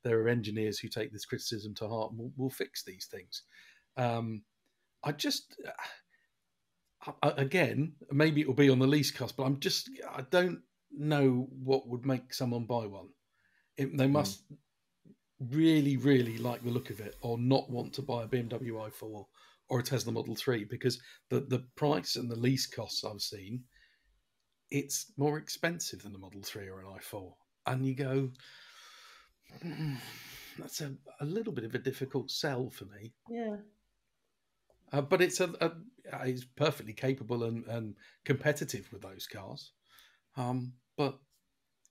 There 0.04 0.20
are 0.20 0.28
engineers 0.28 0.80
who 0.80 0.90
take 0.90 1.14
this 1.14 1.24
criticism 1.26 1.74
to 1.76 1.88
heart 1.88 2.12
and 2.12 2.20
will, 2.20 2.34
will 2.36 2.50
fix 2.50 2.84
these 2.84 3.06
things. 3.10 3.44
Um, 3.96 4.44
I 5.04 5.14
just, 5.14 5.56
I- 5.66 5.72
again, 7.22 7.94
maybe 8.12 8.42
it 8.42 8.48
will 8.48 8.54
be 8.54 8.70
on 8.70 8.80
the 8.80 8.88
lease 8.88 9.12
cost, 9.12 9.36
but 9.38 9.44
I'm 9.44 9.60
just, 9.60 9.90
I 10.10 10.22
don't 10.30 10.60
know 10.92 11.48
what 11.64 11.88
would 11.88 12.06
make 12.06 12.34
someone 12.34 12.66
buy 12.66 12.86
one. 12.86 13.10
It, 13.78 13.98
they 13.98 14.08
must 14.08 14.44
really, 15.50 15.98
really 15.98 16.38
like 16.38 16.64
the 16.64 16.70
look 16.70 16.90
of 16.90 17.00
it, 17.00 17.16
or 17.22 17.38
not 17.38 17.70
want 17.70 17.94
to 17.94 18.02
buy 18.02 18.24
a 18.24 18.28
BMW 18.28 18.72
i4 18.72 19.26
or 19.70 19.80
a 19.80 19.84
Tesla 19.84 20.12
Model 20.12 20.36
3 20.36 20.66
because 20.66 21.00
the, 21.30 21.42
the 21.42 21.66
price 21.76 22.16
and 22.16 22.30
the 22.30 22.36
lease 22.40 22.68
costs 22.68 23.04
I've 23.04 23.22
seen, 23.22 23.64
it's 24.72 25.12
more 25.18 25.38
expensive 25.38 26.04
than 26.04 26.14
the 26.14 26.20
Model 26.20 26.42
3 26.44 26.68
or 26.68 26.82
an 26.82 26.88
i4. 26.88 27.34
And 27.66 27.86
you 27.86 27.96
go, 27.96 28.30
"Mm, 29.64 29.98
that's 30.60 30.82
a, 30.82 30.94
a 31.22 31.26
little 31.26 31.54
bit 31.54 31.66
of 31.66 31.76
a 31.76 31.80
difficult 31.80 32.30
sell 32.30 32.70
for 32.70 32.86
me. 32.86 33.14
Yeah. 33.30 33.58
Uh, 34.94 35.02
but 35.02 35.22
it's 35.22 35.40
a, 35.42 35.52
a 35.60 35.72
it's 36.28 36.46
perfectly 36.46 36.94
capable 36.94 37.44
and, 37.44 37.66
and 37.66 37.96
competitive 38.26 38.88
with 38.94 39.02
those 39.02 39.26
cars. 39.28 39.72
Um, 40.38 40.74
but 40.98 41.18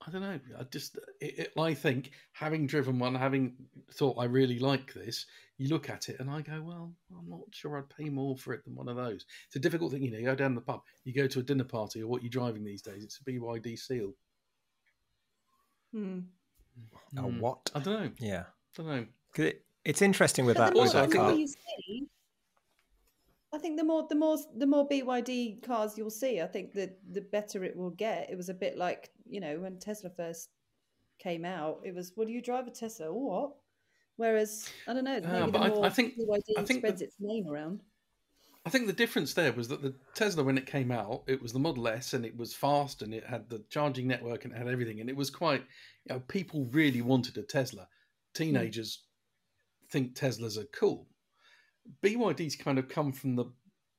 I 0.07 0.11
don't 0.11 0.23
know. 0.23 0.39
I 0.59 0.63
just 0.65 0.99
it, 1.21 1.39
it, 1.39 1.53
I 1.61 1.75
think 1.75 2.13
having 2.33 2.67
driven 2.67 2.99
one, 2.99 3.15
having 3.15 3.55
thought 3.93 4.19
I 4.19 4.25
really 4.25 4.59
like 4.59 4.93
this, 4.95 5.27
you 5.59 5.69
look 5.69 5.91
at 5.91 6.09
it 6.09 6.21
and 6.21 6.31
I 6.31 6.43
go, 6.43 6.63
well, 6.63 6.93
I'm 7.17 7.29
not 7.29 7.41
sure 7.51 7.77
I'd 7.79 7.89
pay 7.97 8.09
more 8.09 8.37
for 8.37 8.53
it 8.55 8.65
than 8.65 8.75
one 8.77 8.89
of 8.89 8.97
those. 8.97 9.25
It's 9.47 9.57
a 9.57 9.61
difficult 9.61 9.93
thing, 9.93 10.03
you 10.03 10.11
know. 10.13 10.19
You 10.19 10.25
go 10.27 10.35
down 10.35 10.55
the 10.55 10.61
pub, 10.61 10.83
you 11.05 11.13
go 11.13 11.27
to 11.27 11.41
a 11.41 11.43
dinner 11.43 11.65
party, 11.65 12.03
or 12.03 12.07
what 12.09 12.23
you're 12.23 12.31
driving 12.31 12.65
these 12.65 12.83
days. 12.83 13.03
It's 13.05 13.19
a 13.21 13.31
BYD 13.31 13.79
Seal. 13.79 14.13
Hmm. 15.93 16.21
A 17.17 17.21
Mm. 17.23 17.41
what? 17.41 17.71
I 17.75 17.81
don't 17.81 18.03
know. 18.05 18.11
Yeah. 18.19 18.45
I 18.79 18.83
don't 18.83 18.87
know. 18.87 19.07
it, 19.45 19.65
it's 19.85 20.01
interesting 20.03 20.47
with 20.47 20.57
But 20.57 20.67
that. 20.67 20.71
the 20.71 20.75
more, 20.77 20.85
with 20.85 20.93
that 20.95 21.07
the 21.11 21.13
think 21.13 21.23
more 21.23 21.33
car. 21.33 22.07
I 23.55 23.59
think 23.59 23.77
the 23.79 23.85
more 23.85 24.07
the 24.09 24.15
more 24.15 24.39
the 24.57 24.67
more 24.67 24.89
BYD 24.89 25.63
cars 25.63 25.99
you'll 25.99 26.11
see, 26.11 26.41
I 26.41 26.47
think 26.47 26.73
the 26.73 26.93
the 27.11 27.21
better 27.21 27.65
it 27.65 27.77
will 27.77 27.91
get. 27.91 28.31
It 28.31 28.37
was 28.37 28.49
a 28.49 28.55
bit 28.55 28.79
like 28.79 29.11
you 29.27 29.41
know 29.41 29.59
when 29.61 29.79
Tesla 29.79 30.11
first 30.11 30.49
came 31.19 31.45
out, 31.45 31.81
it 31.85 31.95
was, 31.95 32.13
"Well, 32.17 32.27
do 32.27 32.33
you 32.33 32.41
drive 32.43 32.67
a 32.67 32.71
Tesla 32.71 33.09
or 33.09 33.13
what?" 33.43 33.57
Whereas 34.17 34.69
I 34.89 34.95
don't 34.95 35.05
know, 35.05 35.21
maybe 35.21 35.51
but 35.51 35.53
the 35.53 35.59
I- 35.59 35.69
more 35.69 35.85
I 35.87 35.91
think- 35.91 36.15
BYD 36.17 36.43
I 36.59 36.65
think 36.65 36.81
spreads 36.81 37.01
the- 37.01 37.07
its 37.07 37.17
name 37.21 37.47
around. 37.49 37.83
I 38.65 38.71
think 38.71 38.87
the 38.87 38.93
difference 38.93 39.35
there 39.35 39.53
was 39.53 39.69
that 39.69 39.83
the 39.83 39.95
Tesla, 40.15 40.45
when 40.45 40.57
it 40.57 40.67
came 40.67 40.93
out, 40.93 41.25
it 41.27 41.43
was 41.43 41.53
the 41.53 41.59
Model 41.59 41.89
S 41.89 42.13
and 42.15 42.25
it 42.25 42.37
was 42.37 42.55
fast 42.55 43.03
and 43.03 43.13
it 43.13 43.25
had 43.25 43.51
the 43.51 43.65
charging 43.71 44.07
network 44.07 44.45
and 44.45 44.55
it 44.55 44.57
had 44.57 44.69
everything. 44.69 45.01
And 45.01 45.11
it 45.11 45.17
was 45.17 45.31
quite, 45.31 45.63
you 46.05 46.15
know, 46.15 46.21
people 46.21 46.67
really 46.67 47.03
wanted 47.03 47.37
a 47.39 47.43
Tesla. 47.43 47.83
Hmm. 47.83 47.89
Teenagers 48.45 49.03
think 49.91 50.15
Teslas 50.15 50.57
are 50.57 50.67
cool. 50.67 51.09
BYD's 52.03 52.57
kind 52.57 52.79
of 52.79 52.89
come 52.89 53.13
from 53.13 53.37
the 53.37 53.47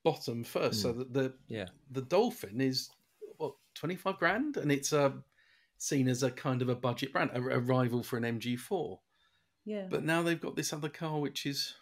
bottom 0.04 0.44
first. 0.44 0.82
So 0.82 0.92
that 0.92 1.12
the 1.12 1.34
Yeah. 1.48 1.68
the 1.90 2.02
Dolphin 2.02 2.60
is, 2.60 2.90
what, 3.38 3.54
25 3.74 4.18
grand? 4.18 4.56
And 4.56 4.70
it's 4.70 4.92
uh, 4.92 5.12
seen 5.78 6.08
as 6.08 6.22
a 6.22 6.30
kind 6.30 6.62
of 6.62 6.68
a 6.68 6.74
budget 6.74 7.12
brand, 7.12 7.30
a, 7.34 7.38
a 7.38 7.58
rival 7.60 8.02
for 8.02 8.16
an 8.16 8.24
MG4. 8.24 8.98
Yeah, 9.66 9.86
But 9.88 10.04
now 10.04 10.22
they've 10.22 10.40
got 10.40 10.56
this 10.56 10.72
other 10.74 10.90
car 10.90 11.18
which 11.20 11.46
is 11.46 11.74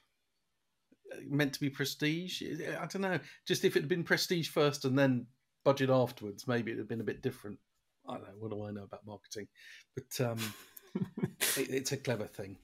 uh, 1.12 1.16
meant 1.28 1.52
to 1.54 1.60
be 1.60 1.68
prestige. 1.68 2.40
I 2.42 2.86
don't 2.86 3.02
know. 3.02 3.18
Just 3.44 3.64
if 3.64 3.74
it 3.76 3.80
had 3.80 3.88
been 3.88 4.04
prestige 4.04 4.48
first 4.48 4.84
and 4.84 4.96
then 4.96 5.26
budget 5.64 5.90
afterwards, 5.90 6.46
maybe 6.46 6.70
it 6.70 6.74
would 6.74 6.80
have 6.80 6.88
been 6.88 7.00
a 7.00 7.04
bit 7.04 7.22
different. 7.22 7.58
I 8.08 8.14
don't 8.14 8.22
know. 8.24 8.34
What 8.38 8.52
do 8.52 8.64
I 8.64 8.70
know 8.70 8.84
about 8.84 9.04
marketing? 9.06 9.48
But 9.96 10.24
um, 10.24 10.38
it, 11.56 11.70
it's 11.70 11.92
a 11.92 11.96
clever 11.96 12.26
thing. 12.26 12.56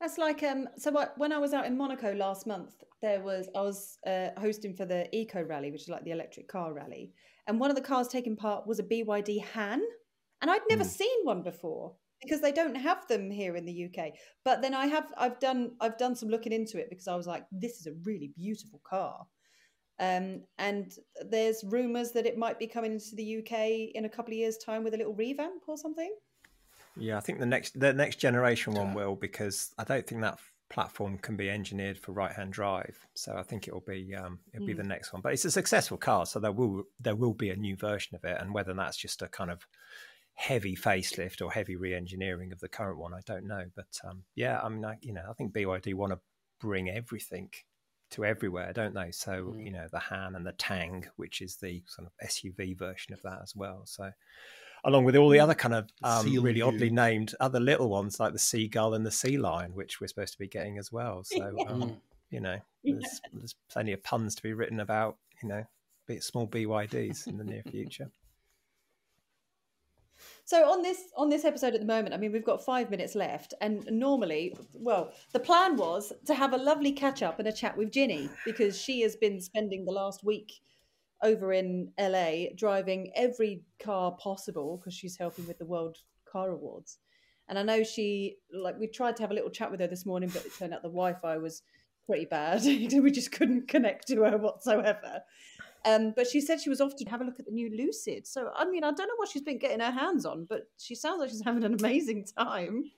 That's 0.00 0.16
like 0.16 0.42
um. 0.42 0.68
So 0.78 0.90
what, 0.90 1.16
when 1.18 1.32
I 1.32 1.38
was 1.38 1.52
out 1.52 1.66
in 1.66 1.76
Monaco 1.76 2.14
last 2.14 2.46
month, 2.46 2.82
there 3.02 3.20
was 3.22 3.48
I 3.54 3.60
was 3.60 3.98
uh, 4.06 4.28
hosting 4.38 4.74
for 4.74 4.86
the 4.86 5.14
Eco 5.14 5.42
Rally, 5.42 5.70
which 5.70 5.82
is 5.82 5.88
like 5.88 6.04
the 6.04 6.10
electric 6.12 6.48
car 6.48 6.72
rally, 6.72 7.12
and 7.46 7.60
one 7.60 7.70
of 7.70 7.76
the 7.76 7.82
cars 7.82 8.08
taking 8.08 8.36
part 8.36 8.66
was 8.66 8.78
a 8.78 8.82
BYD 8.82 9.44
Han, 9.54 9.82
and 10.40 10.50
I'd 10.50 10.62
never 10.68 10.84
Hmm. 10.84 10.88
seen 10.88 11.24
one 11.24 11.42
before 11.42 11.96
because 12.22 12.40
they 12.40 12.52
don't 12.52 12.74
have 12.74 13.06
them 13.08 13.30
here 13.30 13.56
in 13.56 13.64
the 13.66 13.72
UK. 13.86 14.12
But 14.44 14.62
then 14.62 14.74
I 14.74 14.86
have 14.86 15.12
I've 15.18 15.38
done 15.38 15.72
I've 15.80 15.98
done 15.98 16.16
some 16.16 16.30
looking 16.30 16.52
into 16.52 16.78
it 16.78 16.88
because 16.88 17.08
I 17.08 17.16
was 17.16 17.26
like, 17.26 17.44
this 17.52 17.78
is 17.80 17.86
a 17.86 17.92
really 18.04 18.32
beautiful 18.36 18.80
car. 18.88 19.26
Um, 19.98 20.44
and 20.58 20.92
there's 21.28 21.62
rumours 21.62 22.12
that 22.12 22.24
it 22.26 22.38
might 22.38 22.58
be 22.58 22.66
coming 22.66 22.92
into 22.92 23.16
the 23.16 23.38
UK 23.38 23.90
in 23.94 24.06
a 24.06 24.08
couple 24.08 24.32
of 24.32 24.38
years' 24.38 24.56
time 24.56 24.82
with 24.82 24.94
a 24.94 24.96
little 24.96 25.14
revamp 25.14 25.64
or 25.68 25.76
something. 25.76 26.10
Yeah, 26.96 27.16
I 27.16 27.20
think 27.20 27.38
the 27.38 27.46
next 27.46 27.78
the 27.78 27.92
next 27.92 28.16
generation 28.16 28.74
one 28.74 28.94
will 28.94 29.16
because 29.16 29.72
I 29.78 29.84
don't 29.84 30.06
think 30.06 30.20
that 30.22 30.38
platform 30.68 31.18
can 31.18 31.36
be 31.36 31.50
engineered 31.50 31.98
for 31.98 32.12
right 32.12 32.32
hand 32.32 32.52
drive. 32.52 32.96
So 33.14 33.36
I 33.36 33.42
think 33.42 33.66
it 33.66 33.74
will 33.74 33.84
be 33.86 34.14
um, 34.14 34.38
it'll 34.54 34.66
be 34.66 34.74
Mm. 34.74 34.78
the 34.78 34.84
next 34.84 35.12
one. 35.12 35.22
But 35.22 35.32
it's 35.32 35.44
a 35.44 35.50
successful 35.50 35.98
car, 35.98 36.26
so 36.26 36.40
there 36.40 36.52
will 36.52 36.84
there 37.00 37.16
will 37.16 37.34
be 37.34 37.50
a 37.50 37.56
new 37.56 37.76
version 37.76 38.14
of 38.16 38.24
it, 38.24 38.40
and 38.40 38.54
whether 38.54 38.74
that's 38.74 38.96
just 38.96 39.22
a 39.22 39.28
kind 39.28 39.50
of 39.50 39.66
heavy 40.34 40.74
facelift 40.74 41.42
or 41.42 41.52
heavy 41.52 41.76
re-engineering 41.76 42.50
of 42.50 42.60
the 42.60 42.68
current 42.68 42.98
one, 42.98 43.12
I 43.12 43.20
don't 43.26 43.46
know. 43.46 43.64
But 43.76 43.98
um, 44.04 44.24
yeah, 44.34 44.58
I 44.62 44.68
mean, 44.70 44.84
I, 44.84 44.96
you 45.02 45.12
know, 45.12 45.24
I 45.28 45.34
think 45.34 45.52
BYD 45.52 45.92
want 45.94 46.12
to 46.12 46.20
bring 46.60 46.88
everything 46.88 47.50
to 48.12 48.24
everywhere, 48.24 48.72
don't 48.72 48.94
they? 48.94 49.10
So 49.10 49.54
Mm. 49.56 49.64
you 49.64 49.72
know, 49.72 49.86
the 49.90 49.98
Han 49.98 50.34
and 50.36 50.46
the 50.46 50.52
Tang, 50.52 51.06
which 51.16 51.40
is 51.42 51.56
the 51.56 51.82
sort 51.86 52.06
of 52.08 52.26
SUV 52.28 52.76
version 52.78 53.12
of 53.12 53.22
that 53.22 53.40
as 53.42 53.54
well. 53.56 53.82
So 53.86 54.10
along 54.84 55.04
with 55.04 55.16
all 55.16 55.28
the 55.28 55.40
other 55.40 55.54
kind 55.54 55.74
of 55.74 55.88
um, 56.02 56.26
really 56.42 56.62
oddly 56.62 56.90
named 56.90 57.34
other 57.40 57.60
little 57.60 57.88
ones 57.88 58.20
like 58.20 58.32
the 58.32 58.38
Seagull 58.38 58.94
and 58.94 59.04
the 59.04 59.10
Sea 59.10 59.38
Lion, 59.38 59.74
which 59.74 60.00
we're 60.00 60.06
supposed 60.06 60.32
to 60.32 60.38
be 60.38 60.48
getting 60.48 60.78
as 60.78 60.90
well. 60.92 61.24
So 61.30 61.54
um, 61.68 62.00
Mm. 62.30 62.36
You 62.36 62.40
know, 62.40 62.58
there's, 62.84 63.20
there's 63.32 63.54
plenty 63.70 63.92
of 63.92 64.02
puns 64.02 64.34
to 64.36 64.42
be 64.42 64.52
written 64.52 64.80
about. 64.80 65.16
You 65.42 65.48
know, 65.48 65.64
small 66.20 66.46
BYDs 66.46 67.26
in 67.26 67.38
the 67.38 67.44
near 67.44 67.62
future. 67.62 68.10
So 70.44 70.68
on 70.70 70.82
this 70.82 71.04
on 71.16 71.30
this 71.30 71.44
episode 71.46 71.74
at 71.74 71.80
the 71.80 71.86
moment, 71.86 72.12
I 72.12 72.18
mean, 72.18 72.32
we've 72.32 72.44
got 72.44 72.62
five 72.62 72.90
minutes 72.90 73.14
left, 73.14 73.54
and 73.62 73.86
normally, 73.90 74.54
well, 74.74 75.12
the 75.32 75.38
plan 75.38 75.76
was 75.76 76.12
to 76.26 76.34
have 76.34 76.52
a 76.52 76.58
lovely 76.58 76.92
catch 76.92 77.22
up 77.22 77.38
and 77.38 77.48
a 77.48 77.52
chat 77.52 77.74
with 77.74 77.90
Ginny 77.90 78.28
because 78.44 78.78
she 78.78 79.00
has 79.00 79.16
been 79.16 79.40
spending 79.40 79.84
the 79.84 79.92
last 79.92 80.22
week 80.22 80.60
over 81.22 81.52
in 81.52 81.92
LA 81.98 82.46
driving 82.56 83.12
every 83.14 83.62
car 83.82 84.12
possible 84.12 84.78
because 84.78 84.94
she's 84.94 85.16
helping 85.16 85.46
with 85.46 85.58
the 85.58 85.66
World 85.66 85.98
Car 86.30 86.50
Awards. 86.50 86.98
And 87.48 87.58
I 87.58 87.62
know 87.62 87.82
she 87.82 88.36
like 88.52 88.78
we 88.78 88.86
tried 88.86 89.16
to 89.16 89.22
have 89.22 89.30
a 89.30 89.34
little 89.34 89.50
chat 89.50 89.70
with 89.70 89.80
her 89.80 89.86
this 89.86 90.06
morning, 90.06 90.30
but 90.32 90.46
it 90.46 90.52
turned 90.56 90.72
out 90.72 90.82
the 90.82 90.88
Wi-Fi 90.88 91.38
was 91.38 91.62
pretty 92.06 92.24
bad. 92.24 92.62
we 92.64 93.10
just 93.10 93.32
couldn't 93.32 93.68
connect 93.68 94.06
to 94.08 94.22
her 94.22 94.38
whatsoever. 94.38 95.22
Um, 95.84 96.12
but 96.14 96.26
she 96.26 96.40
said 96.40 96.60
she 96.60 96.68
was 96.68 96.80
off 96.80 96.94
to 96.96 97.04
have 97.06 97.20
a 97.20 97.24
look 97.24 97.40
at 97.40 97.46
the 97.46 97.52
new 97.52 97.70
Lucid. 97.76 98.26
So, 98.26 98.50
I 98.54 98.66
mean, 98.66 98.84
I 98.84 98.92
don't 98.92 99.08
know 99.08 99.14
what 99.16 99.30
she's 99.30 99.42
been 99.42 99.58
getting 99.58 99.80
her 99.80 99.90
hands 99.90 100.26
on, 100.26 100.44
but 100.44 100.68
she 100.78 100.94
sounds 100.94 101.20
like 101.20 101.30
she's 101.30 101.42
having 101.42 101.64
an 101.64 101.74
amazing 101.74 102.26
time. 102.38 102.90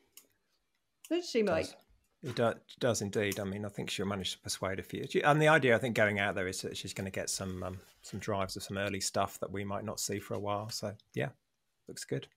Does 1.09 1.29
she, 1.29 1.43
Mike? 1.43 1.69
It 2.23 2.37
does, 2.37 2.55
does, 2.79 3.03
indeed. 3.03 3.41
I 3.41 3.45
mean, 3.45 3.65
I 3.65 3.69
think 3.69 3.91
she'll 3.91 4.07
manage 4.07 4.33
to 4.33 4.39
persuade 4.39 4.79
a 4.79 4.83
few. 4.83 5.05
And 5.25 5.43
the 5.43 5.49
idea, 5.49 5.75
I 5.75 5.79
think, 5.79 5.97
going 5.97 6.21
out 6.21 6.37
there 6.37 6.47
is 6.47 6.63
that 6.63 6.77
she's 6.77 6.95
going 6.95 7.05
to 7.07 7.11
get 7.11 7.29
some 7.29 7.63
um, 7.65 7.81
some 8.03 8.21
drives 8.21 8.57
of 8.57 8.63
some 8.63 8.79
early 8.79 9.01
stuff 9.01 9.41
that 9.41 9.51
we 9.51 9.65
might 9.65 9.85
not 9.85 9.99
see 9.99 10.21
for 10.21 10.35
a 10.35 10.41
while. 10.41 10.69
So, 10.71 10.95
yeah, 11.15 11.31
looks 11.89 12.05
good. 12.05 12.29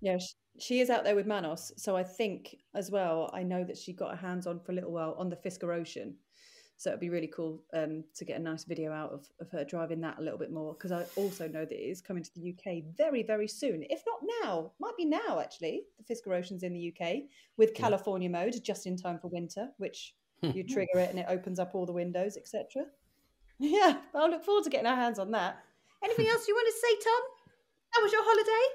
Yeah, 0.00 0.18
she 0.58 0.80
is 0.80 0.90
out 0.90 1.04
there 1.04 1.14
with 1.14 1.26
Manos. 1.26 1.72
So 1.76 1.96
I 1.96 2.02
think 2.02 2.56
as 2.74 2.90
well, 2.90 3.30
I 3.32 3.42
know 3.42 3.64
that 3.64 3.78
she 3.78 3.92
got 3.92 4.10
her 4.10 4.26
hands 4.26 4.46
on 4.46 4.58
for 4.58 4.72
a 4.72 4.74
little 4.74 4.92
while 4.92 5.14
on 5.18 5.28
the 5.28 5.36
Fisker 5.36 5.74
Ocean. 5.74 6.16
So 6.80 6.88
it'd 6.88 6.98
be 7.00 7.10
really 7.10 7.26
cool 7.26 7.62
um, 7.74 8.04
to 8.14 8.24
get 8.24 8.40
a 8.40 8.42
nice 8.42 8.64
video 8.64 8.90
out 8.90 9.12
of, 9.12 9.28
of 9.38 9.50
her 9.50 9.64
driving 9.64 10.00
that 10.00 10.18
a 10.18 10.22
little 10.22 10.38
bit 10.38 10.50
more 10.50 10.72
because 10.72 10.92
I 10.92 11.04
also 11.14 11.46
know 11.46 11.66
that 11.66 11.74
it 11.74 11.90
is 11.90 12.00
coming 12.00 12.22
to 12.22 12.30
the 12.34 12.54
UK 12.54 12.84
very, 12.96 13.22
very 13.22 13.48
soon. 13.48 13.84
If 13.90 14.02
not 14.06 14.20
now, 14.42 14.72
might 14.80 14.96
be 14.96 15.04
now 15.04 15.40
actually. 15.40 15.82
The 15.98 16.14
Fisker 16.14 16.34
Ocean's 16.34 16.62
in 16.62 16.72
the 16.72 16.90
UK 16.90 17.24
with 17.58 17.74
California 17.74 18.30
yeah. 18.30 18.44
mode 18.44 18.54
just 18.64 18.86
in 18.86 18.96
time 18.96 19.18
for 19.18 19.28
winter, 19.28 19.68
which 19.76 20.14
hmm. 20.42 20.52
you 20.54 20.64
trigger 20.64 21.00
it 21.00 21.10
and 21.10 21.18
it 21.18 21.26
opens 21.28 21.58
up 21.58 21.74
all 21.74 21.84
the 21.84 21.92
windows, 21.92 22.38
etc. 22.38 22.86
Yeah, 23.62 23.98
I'll 24.14 24.30
look 24.30 24.42
forward 24.42 24.64
to 24.64 24.70
getting 24.70 24.86
our 24.86 24.96
hands 24.96 25.18
on 25.18 25.32
that. 25.32 25.58
Anything 26.02 26.28
else 26.30 26.48
you 26.48 26.54
want 26.54 26.66
to 26.66 26.80
say, 26.80 27.04
Tom? 27.04 27.22
How 27.90 28.02
was 28.02 28.10
your 28.10 28.24
holiday? 28.24 28.74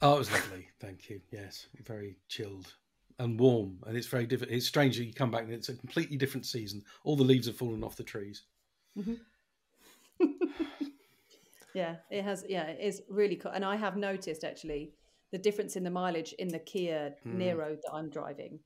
Oh, 0.00 0.14
it 0.14 0.18
was 0.18 0.30
lovely. 0.30 0.68
Thank 0.78 1.10
you. 1.10 1.20
Yes, 1.32 1.66
very 1.84 2.18
chilled 2.28 2.72
and 3.18 3.38
warm, 3.40 3.78
and 3.86 3.96
it's 3.96 4.06
very 4.06 4.26
different. 4.26 4.52
It's 4.52 4.66
strange 4.66 4.96
that 4.96 5.04
you 5.04 5.12
come 5.12 5.30
back 5.30 5.44
and 5.44 5.52
it's 5.52 5.68
a 5.68 5.74
completely 5.74 6.16
different 6.16 6.46
season. 6.46 6.82
All 7.04 7.16
the 7.16 7.24
leaves 7.24 7.46
have 7.46 7.56
fallen 7.56 7.82
off 7.82 7.96
the 7.96 8.02
trees. 8.02 8.42
Mm-hmm. 8.98 9.14
yeah, 11.74 11.96
it 12.10 12.22
has. 12.22 12.44
Yeah, 12.48 12.64
it 12.64 12.80
is 12.80 13.02
really 13.08 13.36
cool. 13.36 13.52
And 13.52 13.64
I 13.64 13.76
have 13.76 13.96
noticed 13.96 14.44
actually 14.44 14.92
the 15.32 15.38
difference 15.38 15.76
in 15.76 15.84
the 15.84 15.90
mileage 15.90 16.34
in 16.38 16.48
the 16.48 16.58
Kia 16.58 17.14
mm. 17.26 17.36
Niro 17.36 17.76
that 17.76 17.92
I'm 17.92 18.10
driving 18.10 18.58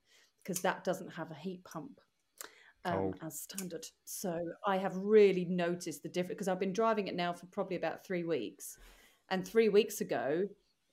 because 0.43 0.61
that 0.61 0.83
doesn't 0.83 1.09
have 1.09 1.31
a 1.31 1.35
heat 1.35 1.63
pump. 1.63 1.99
Um, 2.83 2.95
oh. 2.95 3.27
as 3.27 3.39
standard. 3.39 3.85
So 4.05 4.35
I 4.65 4.77
have 4.77 4.97
really 4.97 5.45
noticed 5.45 6.01
the 6.01 6.09
difference 6.09 6.37
because 6.37 6.47
I've 6.47 6.59
been 6.59 6.73
driving 6.73 7.07
it 7.07 7.15
now 7.15 7.31
for 7.31 7.45
probably 7.45 7.75
about 7.75 8.03
three 8.03 8.23
weeks. 8.23 8.75
And 9.29 9.47
three 9.47 9.69
weeks 9.69 10.01
ago, 10.01 10.47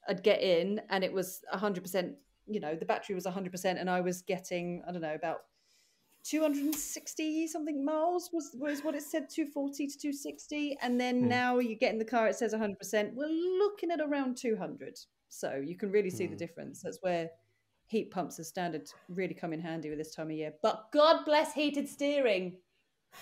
I'd 0.07 0.23
get 0.23 0.43
in 0.43 0.83
and 0.91 1.03
it 1.03 1.11
was 1.11 1.41
100% 1.55 2.13
you 2.49 2.61
know 2.61 2.75
the 2.75 2.85
battery 2.85 3.15
was 3.15 3.25
100% 3.25 3.65
and 3.65 3.91
i 3.91 4.01
was 4.01 4.23
getting 4.23 4.83
i 4.89 4.93
don't 4.93 5.03
know 5.03 5.15
about 5.15 5.39
260 6.25 7.47
something 7.47 7.85
miles 7.85 8.31
was 8.33 8.51
was 8.59 8.81
what 8.81 8.95
it 8.95 9.03
said 9.03 9.29
240 9.31 9.87
to 9.87 9.99
260 9.99 10.77
and 10.83 11.01
then 11.01 11.23
hmm. 11.23 11.29
now 11.29 11.59
you 11.59 11.77
get 11.77 11.93
in 11.93 11.99
the 11.99 12.05
car 12.05 12.29
it 12.29 12.37
says 12.37 12.53
100% 12.53 13.15
we're 13.15 13.27
looking 13.29 13.91
at 13.91 14.01
around 14.01 14.37
200 14.37 14.99
so 15.29 15.63
you 15.65 15.77
can 15.77 15.91
really 15.91 16.11
see 16.11 16.27
hmm. 16.27 16.33
the 16.33 16.39
difference. 16.39 16.83
That's 16.83 16.99
where 17.03 17.31
heat 17.87 18.11
pumps 18.11 18.39
as 18.39 18.49
standard 18.49 18.89
really 19.09 19.35
come 19.35 19.53
in 19.53 19.61
handy 19.61 19.89
with 19.89 19.99
this 19.99 20.15
time 20.15 20.27
of 20.27 20.37
year. 20.37 20.53
But 20.63 20.89
god 20.93 21.25
bless 21.25 21.53
heated 21.53 21.89
steering. 21.89 22.57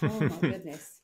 Oh 0.02 0.08
my 0.20 0.28
goodness. 0.40 1.00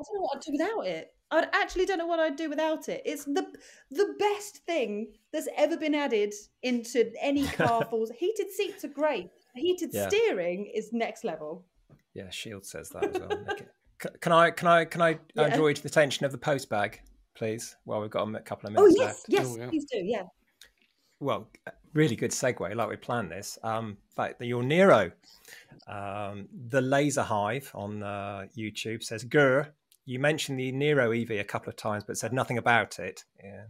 I 0.00 0.04
don't 0.04 0.14
know 0.14 0.20
what 0.20 0.36
i'd 0.36 0.42
do 0.42 0.52
without 0.52 0.86
it 0.86 1.12
I 1.32 1.48
actually 1.54 1.86
don't 1.86 1.98
know 1.98 2.06
what 2.06 2.20
I'd 2.20 2.36
do 2.36 2.50
without 2.50 2.88
it. 2.88 3.02
It's 3.06 3.24
the 3.24 3.46
the 3.90 4.14
best 4.18 4.58
thing 4.58 5.08
that's 5.32 5.48
ever 5.56 5.76
been 5.76 5.94
added 5.94 6.34
into 6.62 7.10
any 7.20 7.46
car. 7.58 7.84
Falls 7.86 8.10
heated 8.10 8.50
seats 8.50 8.84
are 8.84 8.88
great. 8.88 9.30
Heated 9.54 9.90
yeah. 9.92 10.08
steering 10.08 10.70
is 10.74 10.92
next 10.92 11.24
level. 11.24 11.64
Yeah, 12.14 12.28
Shield 12.30 12.66
says 12.66 12.90
that 12.90 13.16
as 13.16 13.20
well. 13.20 13.44
can 14.20 14.32
I 14.32 14.50
can 14.50 14.68
I 14.68 14.84
can 14.84 15.00
I 15.00 15.18
yeah. 15.34 15.56
draw 15.56 15.68
you 15.68 15.74
to 15.74 15.82
the 15.82 15.88
attention 15.88 16.26
of 16.26 16.32
the 16.32 16.38
post 16.38 16.68
bag, 16.68 17.00
please? 17.34 17.76
While 17.84 18.02
we've 18.02 18.10
got 18.10 18.28
a 18.28 18.40
couple 18.40 18.68
of 18.68 18.76
oh, 18.76 18.82
minutes 18.82 18.98
oh, 18.98 19.02
yes, 19.02 19.08
left. 19.08 19.24
Yes, 19.28 19.46
oh, 19.48 19.56
yeah. 19.58 19.68
please 19.68 19.86
do. 19.90 19.98
Yeah. 20.04 20.22
Well, 21.18 21.48
really 21.94 22.16
good 22.16 22.32
segue. 22.32 22.74
Like 22.74 22.88
we 22.88 22.96
planned 22.96 23.30
this. 23.30 23.58
Um, 23.62 23.96
but 24.16 24.38
your 24.40 24.62
Niro, 24.62 25.12
um, 25.86 26.48
the 26.68 26.80
Laser 26.80 27.22
Hive 27.22 27.70
on 27.74 28.02
uh, 28.02 28.46
YouTube 28.56 29.02
says, 29.02 29.24
"Gur, 29.24 29.72
you 30.04 30.18
mentioned 30.18 30.58
the 30.58 30.72
Niro 30.72 31.20
EV 31.20 31.40
a 31.40 31.44
couple 31.44 31.70
of 31.70 31.76
times, 31.76 32.04
but 32.04 32.16
said 32.16 32.32
nothing 32.32 32.58
about 32.58 32.98
it. 32.98 33.24
Yeah. 33.42 33.64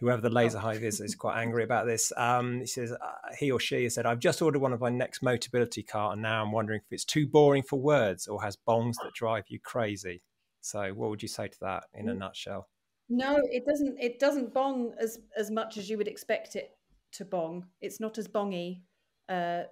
Whoever 0.00 0.20
the 0.20 0.30
laser 0.30 0.58
oh. 0.58 0.62
hive 0.62 0.82
is 0.82 1.00
is 1.00 1.14
quite 1.14 1.40
angry 1.40 1.62
about 1.62 1.86
this. 1.86 2.12
Um, 2.16 2.60
he 2.60 2.66
says 2.66 2.90
uh, 2.90 2.96
he 3.38 3.52
or 3.52 3.60
she 3.60 3.84
has 3.84 3.94
said, 3.94 4.04
"I've 4.04 4.18
just 4.18 4.42
ordered 4.42 4.60
one 4.60 4.72
of 4.72 4.80
my 4.80 4.90
next 4.90 5.22
Motability 5.22 5.86
car, 5.86 6.12
and 6.12 6.22
now 6.22 6.42
I'm 6.42 6.50
wondering 6.50 6.80
if 6.84 6.92
it's 6.92 7.04
too 7.04 7.28
boring 7.28 7.62
for 7.62 7.78
words 7.78 8.26
or 8.26 8.42
has 8.42 8.58
bongs 8.68 8.94
that 9.02 9.12
drive 9.14 9.44
you 9.48 9.60
crazy." 9.60 10.22
So, 10.60 10.92
what 10.94 11.10
would 11.10 11.22
you 11.22 11.28
say 11.28 11.48
to 11.48 11.60
that 11.60 11.84
in 11.94 12.08
a 12.08 12.14
mm. 12.14 12.18
nutshell? 12.18 12.68
No, 13.08 13.38
it 13.44 13.64
doesn't. 13.64 13.96
It 14.00 14.18
doesn't 14.18 14.52
bong 14.52 14.92
as 14.98 15.20
as 15.36 15.52
much 15.52 15.76
as 15.76 15.88
you 15.88 15.96
would 15.98 16.08
expect 16.08 16.56
it 16.56 16.72
to 17.12 17.24
bong. 17.24 17.66
It's 17.80 18.00
not 18.00 18.18
as 18.18 18.26
bongy. 18.26 18.80
Uh, 19.28 19.64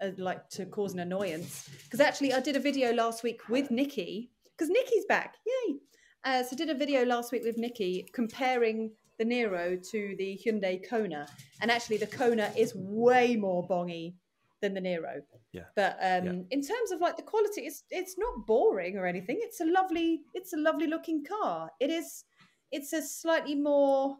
uh, 0.00 0.10
like 0.18 0.48
to 0.48 0.66
cause 0.66 0.92
an 0.92 1.00
annoyance 1.00 1.68
because 1.84 2.00
actually 2.00 2.32
I 2.32 2.40
did 2.40 2.56
a 2.56 2.60
video 2.60 2.92
last 2.92 3.22
week 3.22 3.48
with 3.48 3.70
Nikki 3.70 4.32
because 4.56 4.70
Nikki's 4.70 5.04
back. 5.06 5.36
Yay! 5.46 5.76
Uh, 6.24 6.42
so 6.42 6.56
did 6.56 6.70
a 6.70 6.74
video 6.74 7.04
last 7.04 7.32
week 7.32 7.42
with 7.44 7.58
Nikki 7.58 8.08
comparing 8.12 8.92
the 9.18 9.24
Niro 9.24 9.80
to 9.90 10.14
the 10.18 10.40
Hyundai 10.44 10.88
Kona, 10.88 11.26
and 11.60 11.70
actually 11.70 11.98
the 11.98 12.06
Kona 12.06 12.52
is 12.56 12.72
way 12.74 13.36
more 13.36 13.66
bongy 13.66 14.14
than 14.60 14.74
the 14.74 14.80
Niro. 14.80 15.20
Yeah. 15.52 15.62
But 15.76 15.98
um, 16.00 16.26
yeah. 16.26 16.32
in 16.50 16.62
terms 16.62 16.90
of 16.92 17.00
like 17.00 17.16
the 17.16 17.22
quality, 17.22 17.62
it's 17.62 17.84
it's 17.90 18.16
not 18.18 18.46
boring 18.46 18.96
or 18.96 19.06
anything. 19.06 19.38
It's 19.40 19.60
a 19.60 19.66
lovely 19.66 20.22
it's 20.34 20.52
a 20.52 20.56
lovely 20.56 20.86
looking 20.86 21.24
car. 21.24 21.70
It 21.80 21.90
is. 21.90 22.24
It's 22.72 22.92
a 22.92 23.02
slightly 23.02 23.54
more. 23.54 24.16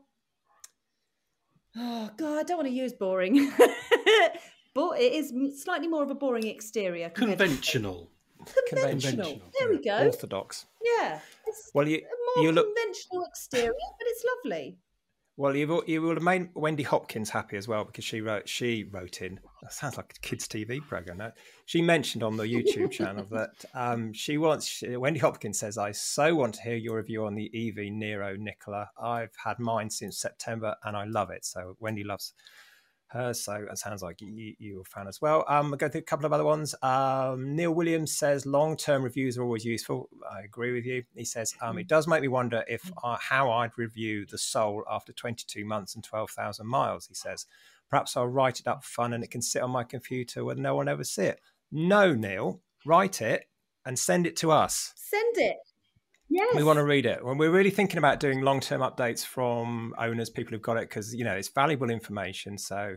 Oh 1.77 2.11
God, 2.16 2.38
I 2.38 2.42
don't 2.44 2.59
want 2.59 2.68
to 2.68 2.75
use 2.75 2.92
boring. 2.92 3.51
but 4.75 5.01
it 5.01 5.12
is 5.12 5.33
slightly 5.62 5.88
more 5.88 6.05
of 6.05 6.11
a 6.11 6.14
boring 6.14 6.47
exterior. 6.47 7.09
Conventional 7.11 8.11
conventional. 8.68 9.24
conventional. 9.24 9.52
There 9.59 9.68
we 9.70 9.83
go. 9.83 10.07
Orthodox. 10.07 10.66
Yeah. 10.83 11.20
It's 11.46 11.70
well, 11.74 11.88
you 11.88 11.98
a 11.98 12.38
more 12.38 12.44
you 12.44 12.52
look 12.52 12.66
conventional 12.74 13.24
exterior, 13.24 13.72
but 13.98 14.07
it's 14.07 14.24
lovely. 14.44 14.78
Well, 15.37 15.57
you 15.57 15.83
you 15.88 16.00
will 16.00 16.14
have 16.14 16.22
made 16.22 16.50
Wendy 16.54 16.85
Hopkins 16.85 17.28
happy 17.28 17.57
as 17.57 17.66
well 17.66 17.85
because 17.85 18.04
she 18.04 18.20
wrote 18.20 18.48
she 18.48 18.85
wrote 18.85 19.20
in. 19.20 19.40
That 19.62 19.72
sounds 19.72 19.96
like 19.96 20.14
a 20.16 20.20
kids' 20.20 20.46
TV 20.46 20.80
program. 20.80 21.18
No? 21.18 21.33
She 21.66 21.83
mentioned 21.83 22.22
on 22.22 22.37
the 22.37 22.44
YouTube 22.44 22.90
channel 22.92 23.26
that 23.30 23.50
um, 23.74 24.12
she 24.12 24.38
wants. 24.38 24.66
She, 24.66 24.96
Wendy 24.96 25.18
Hopkins 25.18 25.59
says, 25.59 25.76
"I 25.76 25.90
so 25.90 26.37
want 26.37 26.54
to 26.54 26.62
hear 26.62 26.76
your 26.76 26.98
review 26.98 27.24
on 27.26 27.35
the 27.35 27.46
EV 27.46 27.92
Niro 27.92 28.38
Nicola. 28.38 28.90
I've 29.02 29.35
had 29.44 29.59
mine 29.59 29.90
since 29.90 30.18
September 30.18 30.76
and 30.85 30.96
I 30.96 31.04
love 31.04 31.30
it." 31.30 31.44
So 31.44 31.76
Wendy 31.80 32.04
loves 32.04 32.33
her. 33.09 33.35
So 33.35 33.67
it 33.71 33.79
sounds 33.79 34.03
like 34.03 34.21
you, 34.21 34.55
you're 34.59 34.81
a 34.81 34.85
fan 34.85 35.09
as 35.09 35.21
well. 35.21 35.45
Um, 35.49 35.73
I'll 35.73 35.77
go 35.77 35.88
through 35.88 36.01
a 36.01 36.05
couple 36.05 36.27
of 36.27 36.33
other 36.33 36.45
ones. 36.45 36.75
Um, 36.83 37.55
Neil 37.55 37.73
Williams 37.73 38.17
says 38.17 38.47
long 38.47 38.77
term 38.77 39.03
reviews 39.03 39.38
are 39.38 39.43
always 39.43 39.64
useful. 39.64 40.09
I 40.31 40.40
agree 40.40 40.73
with 40.73 40.85
you. 40.85 41.05
He 41.14 41.25
says 41.25 41.55
um, 41.61 41.79
it 41.79 41.88
does 41.88 42.07
make 42.07 42.23
me 42.23 42.29
wonder 42.29 42.64
if 42.69 42.90
uh, 43.03 43.17
how 43.21 43.51
I'd 43.51 43.77
review 43.77 44.27
the 44.27 44.38
Soul 44.38 44.85
after 44.90 45.12
22 45.12 45.64
months 45.64 45.95
and 45.95 46.05
12,000 46.05 46.67
miles. 46.67 47.07
He 47.07 47.14
says 47.14 47.47
perhaps 47.88 48.17
I'll 48.17 48.27
write 48.27 48.61
it 48.61 48.67
up 48.67 48.85
fun 48.85 49.12
and 49.12 49.23
it 49.23 49.31
can 49.31 49.43
sit 49.43 49.62
on 49.62 49.71
my 49.71 49.85
computer 49.85 50.45
where 50.45 50.57
no 50.57 50.75
one 50.75 50.88
ever 50.88 51.05
see 51.05 51.25
it. 51.25 51.40
No, 51.71 52.14
Neil, 52.14 52.61
write 52.85 53.21
it 53.21 53.49
and 53.85 53.99
send 53.99 54.27
it 54.27 54.37
to 54.37 54.51
us. 54.51 54.93
Send 54.97 55.37
it. 55.37 55.57
Yes. 56.35 56.57
We 56.57 56.64
want 56.64 56.79
to 56.79 56.85
read 56.85 57.07
it. 57.07 57.25
When 57.25 57.38
we're 57.38 57.53
really 57.53 57.70
thinking 57.70 57.97
about 57.97 58.18
doing 58.18 58.40
long 58.40 58.59
term 58.59 58.81
updates 58.81 59.25
from 59.25 59.94
owners, 59.97 60.31
people 60.31 60.51
who've 60.51 60.61
got 60.61 60.77
it, 60.77 60.88
because, 60.88 61.14
you 61.14 61.23
know, 61.23 61.35
it's 61.35 61.47
valuable 61.49 61.90
information. 61.90 62.59
So, 62.59 62.97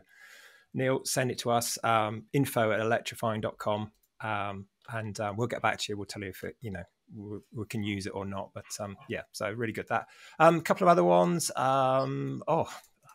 Neil, 0.74 1.02
send 1.06 1.30
it 1.30 1.38
to 1.40 1.52
us, 1.52 1.78
um, 1.84 2.24
info 2.34 2.72
at 2.72 2.80
electrifying.com. 2.80 3.92
Um, 4.22 4.66
and 4.90 5.20
uh, 5.20 5.34
we'll 5.38 5.46
get 5.46 5.62
back 5.62 5.78
to 5.78 5.86
you. 5.90 5.98
We'll 5.98 6.08
tell 6.08 6.24
you 6.24 6.30
if 6.30 6.44
it, 6.44 6.56
you 6.62 6.72
know, 6.72 6.82
we, 7.16 7.38
we 7.54 7.66
can 7.68 7.84
use 7.84 8.08
it 8.08 8.16
or 8.16 8.26
not. 8.26 8.50
But 8.56 8.66
um, 8.80 8.98
yeah, 9.08 9.22
so 9.34 9.52
really 9.52 9.72
good 9.72 9.88
that. 9.90 10.08
A 10.40 10.46
um, 10.46 10.62
couple 10.62 10.88
of 10.88 10.92
other 10.92 11.04
ones. 11.04 11.52
Um, 11.56 12.42
oh, 12.48 12.68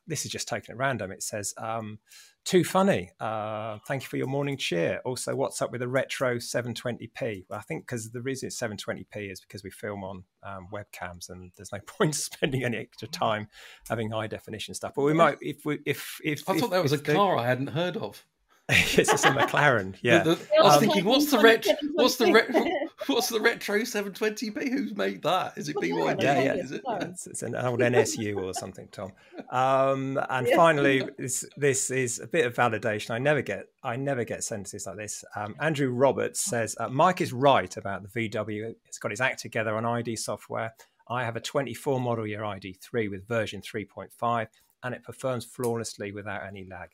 this 0.06 0.24
is 0.24 0.30
just 0.30 0.46
taken 0.46 0.70
at 0.70 0.78
random. 0.78 1.11
It 1.11 1.24
says, 1.24 1.52
um, 1.58 1.98
"Too 2.44 2.64
funny. 2.64 3.11
Uh, 3.20 3.78
thank 3.87 4.02
you 4.02 4.09
for 4.09 4.16
your 4.16 4.26
morning 4.26 4.57
cheer." 4.57 5.00
Also, 5.05 5.35
what's 5.35 5.62
up 5.62 5.70
with 5.70 5.81
the 5.81 5.88
retro 5.88 6.37
720p? 6.37 7.44
Well, 7.48 7.59
I 7.59 7.62
think 7.62 7.87
because 7.87 8.11
the 8.11 8.20
reason 8.22 8.48
it's 8.48 8.61
720p 8.61 9.31
is 9.31 9.40
because 9.40 9.62
we 9.62 9.70
film 9.70 10.02
on 10.05 10.24
um, 10.42 10.68
webcams, 10.72 11.28
and 11.31 11.52
there's 11.57 11.72
no 11.72 11.78
point 11.87 12.14
spending 12.14 12.64
any 12.64 12.78
extra 12.78 13.09
time 13.09 13.48
having 13.88 14.11
high 14.11 14.26
definition 14.26 14.74
stuff. 14.74 14.92
But 14.96 15.02
we 15.02 15.12
might, 15.12 15.38
if 15.40 15.64
we, 15.64 15.78
if 15.87 16.20
if 16.24 16.48
I 16.48 16.59
thought 16.59 16.70
that 16.70 16.83
was 16.83 16.92
a 16.92 16.96
the, 16.98 17.14
car 17.14 17.37
I 17.38 17.46
hadn't 17.46 17.68
heard 17.68 17.96
of. 17.96 18.24
it's 18.68 19.11
just 19.11 19.24
a 19.24 19.31
McLaren. 19.31 19.96
Yeah. 20.02 20.22
The- 20.22 20.37
the- 20.37 20.48
I 20.59 20.62
was 20.62 20.74
Um, 20.74 20.81
thinking, 20.81 21.05
what's 21.05 21.31
the 21.31 21.38
ret- 21.40 21.66
what's 21.94 22.16
the 22.16 22.26
720p? 22.26 22.70
Ret- 23.08 23.08
what's 23.14 23.28
the 23.28 23.40
retro 23.40 23.80
720p? 23.80 24.68
Who's 24.70 24.96
made 24.96 25.22
that? 25.22 25.54
Is 25.56 25.68
it 25.68 25.76
McLaren, 25.76 26.16
BYD? 26.16 26.22
yeah, 26.22 26.40
yeah. 26.40 26.54
Is 26.54 26.72
it? 26.72 26.82
It's, 26.86 27.26
it's 27.26 27.42
an 27.42 27.54
old 27.56 27.80
NSU 27.80 28.36
or 28.42 28.54
something, 28.54 28.88
Tom. 28.92 29.12
Um, 29.50 30.18
and 30.30 30.46
Yeah. 30.46 30.56
finally, 30.56 31.02
this, 31.18 31.44
this 31.58 31.90
is 31.90 32.20
a 32.20 32.26
bit 32.26 32.46
of 32.46 32.54
validation. 32.54 33.10
I 33.10 33.18
never 33.18 33.42
get 33.42 33.66
I 33.82 33.96
never 33.96 34.24
get 34.24 34.42
sentences 34.44 34.86
like 34.86 34.96
this. 34.96 35.24
Um, 35.36 35.54
Andrew 35.60 35.90
Roberts 35.92 36.40
says 36.40 36.74
uh, 36.80 36.88
Mike 36.88 37.20
is 37.20 37.32
right 37.34 37.76
about 37.76 38.02
the 38.02 38.28
VW. 38.30 38.74
It's 38.86 38.98
got 38.98 39.12
its 39.12 39.20
act 39.20 39.40
together 39.40 39.74
on 39.76 39.84
ID 39.84 40.16
software. 40.16 40.72
I 41.08 41.24
have 41.24 41.36
a 41.36 41.40
24 41.40 42.00
model 42.00 42.26
year 42.26 42.40
ID3 42.42 43.10
with 43.10 43.28
version 43.28 43.60
3.5, 43.60 44.46
and 44.84 44.94
it 44.94 45.02
performs 45.04 45.44
flawlessly 45.44 46.12
without 46.12 46.46
any 46.46 46.64
lag. 46.64 46.88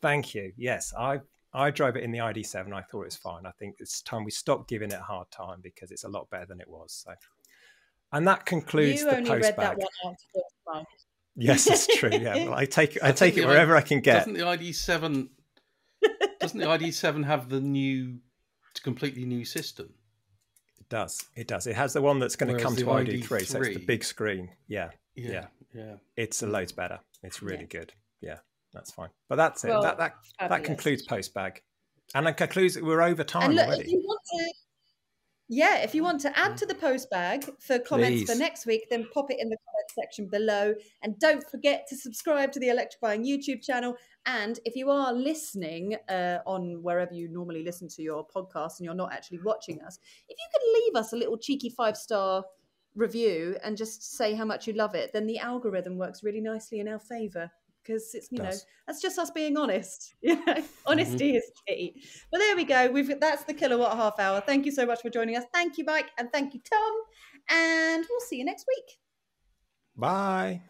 Thank 0.00 0.34
you. 0.34 0.52
Yes, 0.56 0.92
I 0.96 1.20
I 1.52 1.70
drove 1.70 1.96
it 1.96 2.04
in 2.04 2.12
the 2.12 2.18
ID7. 2.18 2.72
I 2.72 2.82
thought 2.82 3.02
it 3.02 3.06
was 3.06 3.16
fine. 3.16 3.44
I 3.46 3.50
think 3.52 3.76
it's 3.80 4.02
time 4.02 4.24
we 4.24 4.30
stop 4.30 4.68
giving 4.68 4.90
it 4.90 4.98
a 4.98 5.02
hard 5.02 5.30
time 5.30 5.60
because 5.62 5.90
it's 5.90 6.04
a 6.04 6.08
lot 6.08 6.30
better 6.30 6.46
than 6.46 6.60
it 6.60 6.68
was. 6.68 6.92
So, 7.04 7.12
and 8.12 8.26
that 8.28 8.46
concludes 8.46 9.00
You 9.00 9.10
the 9.10 9.16
only 9.16 9.30
post 9.30 9.42
read 9.44 9.56
bag. 9.56 9.78
that 9.78 9.88
one 10.02 10.14
out. 10.76 10.86
Yes, 11.36 11.66
it's 11.66 11.86
true. 11.98 12.10
Yeah, 12.12 12.34
well, 12.44 12.54
I 12.54 12.66
take 12.66 13.02
I 13.02 13.08
I 13.08 13.12
take 13.12 13.36
it 13.36 13.46
wherever 13.46 13.76
I 13.76 13.80
can 13.82 14.00
get. 14.00 14.18
Doesn't 14.18 14.34
the 14.34 14.40
ID7 14.40 15.28
doesn't 16.40 16.58
the 16.58 16.66
ID7 16.66 17.24
have 17.24 17.48
the 17.48 17.60
new 17.60 18.18
completely 18.82 19.24
new 19.24 19.44
system? 19.44 19.94
It 20.78 20.88
does. 20.88 21.22
It 21.36 21.46
does. 21.48 21.66
It 21.66 21.76
has 21.76 21.92
the 21.92 22.02
one 22.02 22.18
that's 22.18 22.36
going 22.36 22.56
to 22.56 22.62
come 22.62 22.74
to 22.76 22.84
ID3, 22.84 23.46
so 23.46 23.60
it's 23.60 23.76
the 23.76 23.84
big 23.84 24.02
screen. 24.04 24.50
Yeah, 24.68 24.90
Yeah. 25.14 25.30
Yeah. 25.30 25.46
Yeah. 25.72 25.94
it's 26.16 26.42
a 26.42 26.46
loads 26.46 26.72
better. 26.72 27.00
It's 27.22 27.42
really 27.42 27.60
Yeah. 27.70 27.78
good. 27.80 27.92
Yeah, 28.20 28.38
that's 28.72 28.92
fine. 28.92 29.08
But 29.28 29.36
that's 29.36 29.64
it. 29.64 29.68
Well, 29.68 29.82
that 29.82 29.98
that 29.98 30.14
that 30.38 30.48
fabulous. 30.50 30.66
concludes 30.66 31.02
post 31.02 31.34
bag, 31.34 31.62
and 32.14 32.26
that 32.26 32.36
concludes. 32.36 32.80
We're 32.80 33.02
over 33.02 33.24
time 33.24 33.52
look, 33.52 33.66
already. 33.66 33.82
if 33.82 33.88
you 33.88 33.98
want 33.98 34.20
to, 34.34 34.52
yeah, 35.48 35.78
if 35.78 35.94
you 35.94 36.02
want 36.02 36.20
to 36.20 36.38
add 36.38 36.56
to 36.58 36.66
the 36.66 36.74
post 36.74 37.10
bag 37.10 37.44
for 37.58 37.78
comments 37.78 38.30
for 38.30 38.38
next 38.38 38.66
week, 38.66 38.86
then 38.90 39.08
pop 39.12 39.30
it 39.30 39.38
in 39.40 39.48
the 39.48 39.56
comment 39.56 39.90
section 39.94 40.28
below. 40.28 40.74
And 41.02 41.18
don't 41.18 41.44
forget 41.50 41.86
to 41.88 41.96
subscribe 41.96 42.52
to 42.52 42.60
the 42.60 42.68
Electrifying 42.68 43.24
YouTube 43.24 43.62
channel. 43.62 43.96
And 44.26 44.60
if 44.64 44.76
you 44.76 44.90
are 44.90 45.12
listening 45.12 45.96
uh, 46.08 46.38
on 46.46 46.82
wherever 46.82 47.14
you 47.14 47.28
normally 47.28 47.64
listen 47.64 47.88
to 47.88 48.02
your 48.02 48.24
podcast 48.24 48.78
and 48.78 48.84
you're 48.84 48.94
not 48.94 49.12
actually 49.12 49.40
watching 49.44 49.80
us, 49.82 49.98
if 50.28 50.36
you 50.38 50.46
could 50.52 50.62
leave 50.74 51.02
us 51.02 51.12
a 51.12 51.16
little 51.16 51.36
cheeky 51.36 51.70
five 51.70 51.96
star 51.96 52.44
review 52.94 53.56
and 53.64 53.76
just 53.76 54.16
say 54.16 54.34
how 54.34 54.44
much 54.44 54.66
you 54.66 54.72
love 54.72 54.94
it, 54.94 55.12
then 55.12 55.26
the 55.26 55.38
algorithm 55.38 55.96
works 55.96 56.22
really 56.22 56.40
nicely 56.40 56.80
in 56.80 56.88
our 56.88 56.98
favor. 56.98 57.50
Because 57.82 58.14
it's 58.14 58.28
you 58.30 58.38
know 58.38 58.50
that's 58.86 59.00
just 59.00 59.18
us 59.18 59.30
being 59.30 59.56
honest. 59.56 60.14
You 60.22 60.36
know, 60.36 60.54
mm-hmm. 60.54 60.66
honesty 60.86 61.36
is 61.36 61.50
key. 61.66 62.02
But 62.30 62.38
there 62.38 62.56
we 62.56 62.64
go. 62.64 62.90
We've 62.90 63.18
that's 63.20 63.44
the 63.44 63.54
kilowatt 63.54 63.96
half 63.96 64.18
hour. 64.18 64.40
Thank 64.40 64.66
you 64.66 64.72
so 64.72 64.86
much 64.86 65.00
for 65.02 65.10
joining 65.10 65.36
us. 65.36 65.44
Thank 65.52 65.78
you, 65.78 65.84
Mike, 65.84 66.10
and 66.18 66.30
thank 66.32 66.54
you, 66.54 66.60
Tom. 66.60 66.92
And 67.48 68.04
we'll 68.08 68.20
see 68.20 68.36
you 68.36 68.44
next 68.44 68.66
week. 68.68 68.98
Bye. 69.96 70.62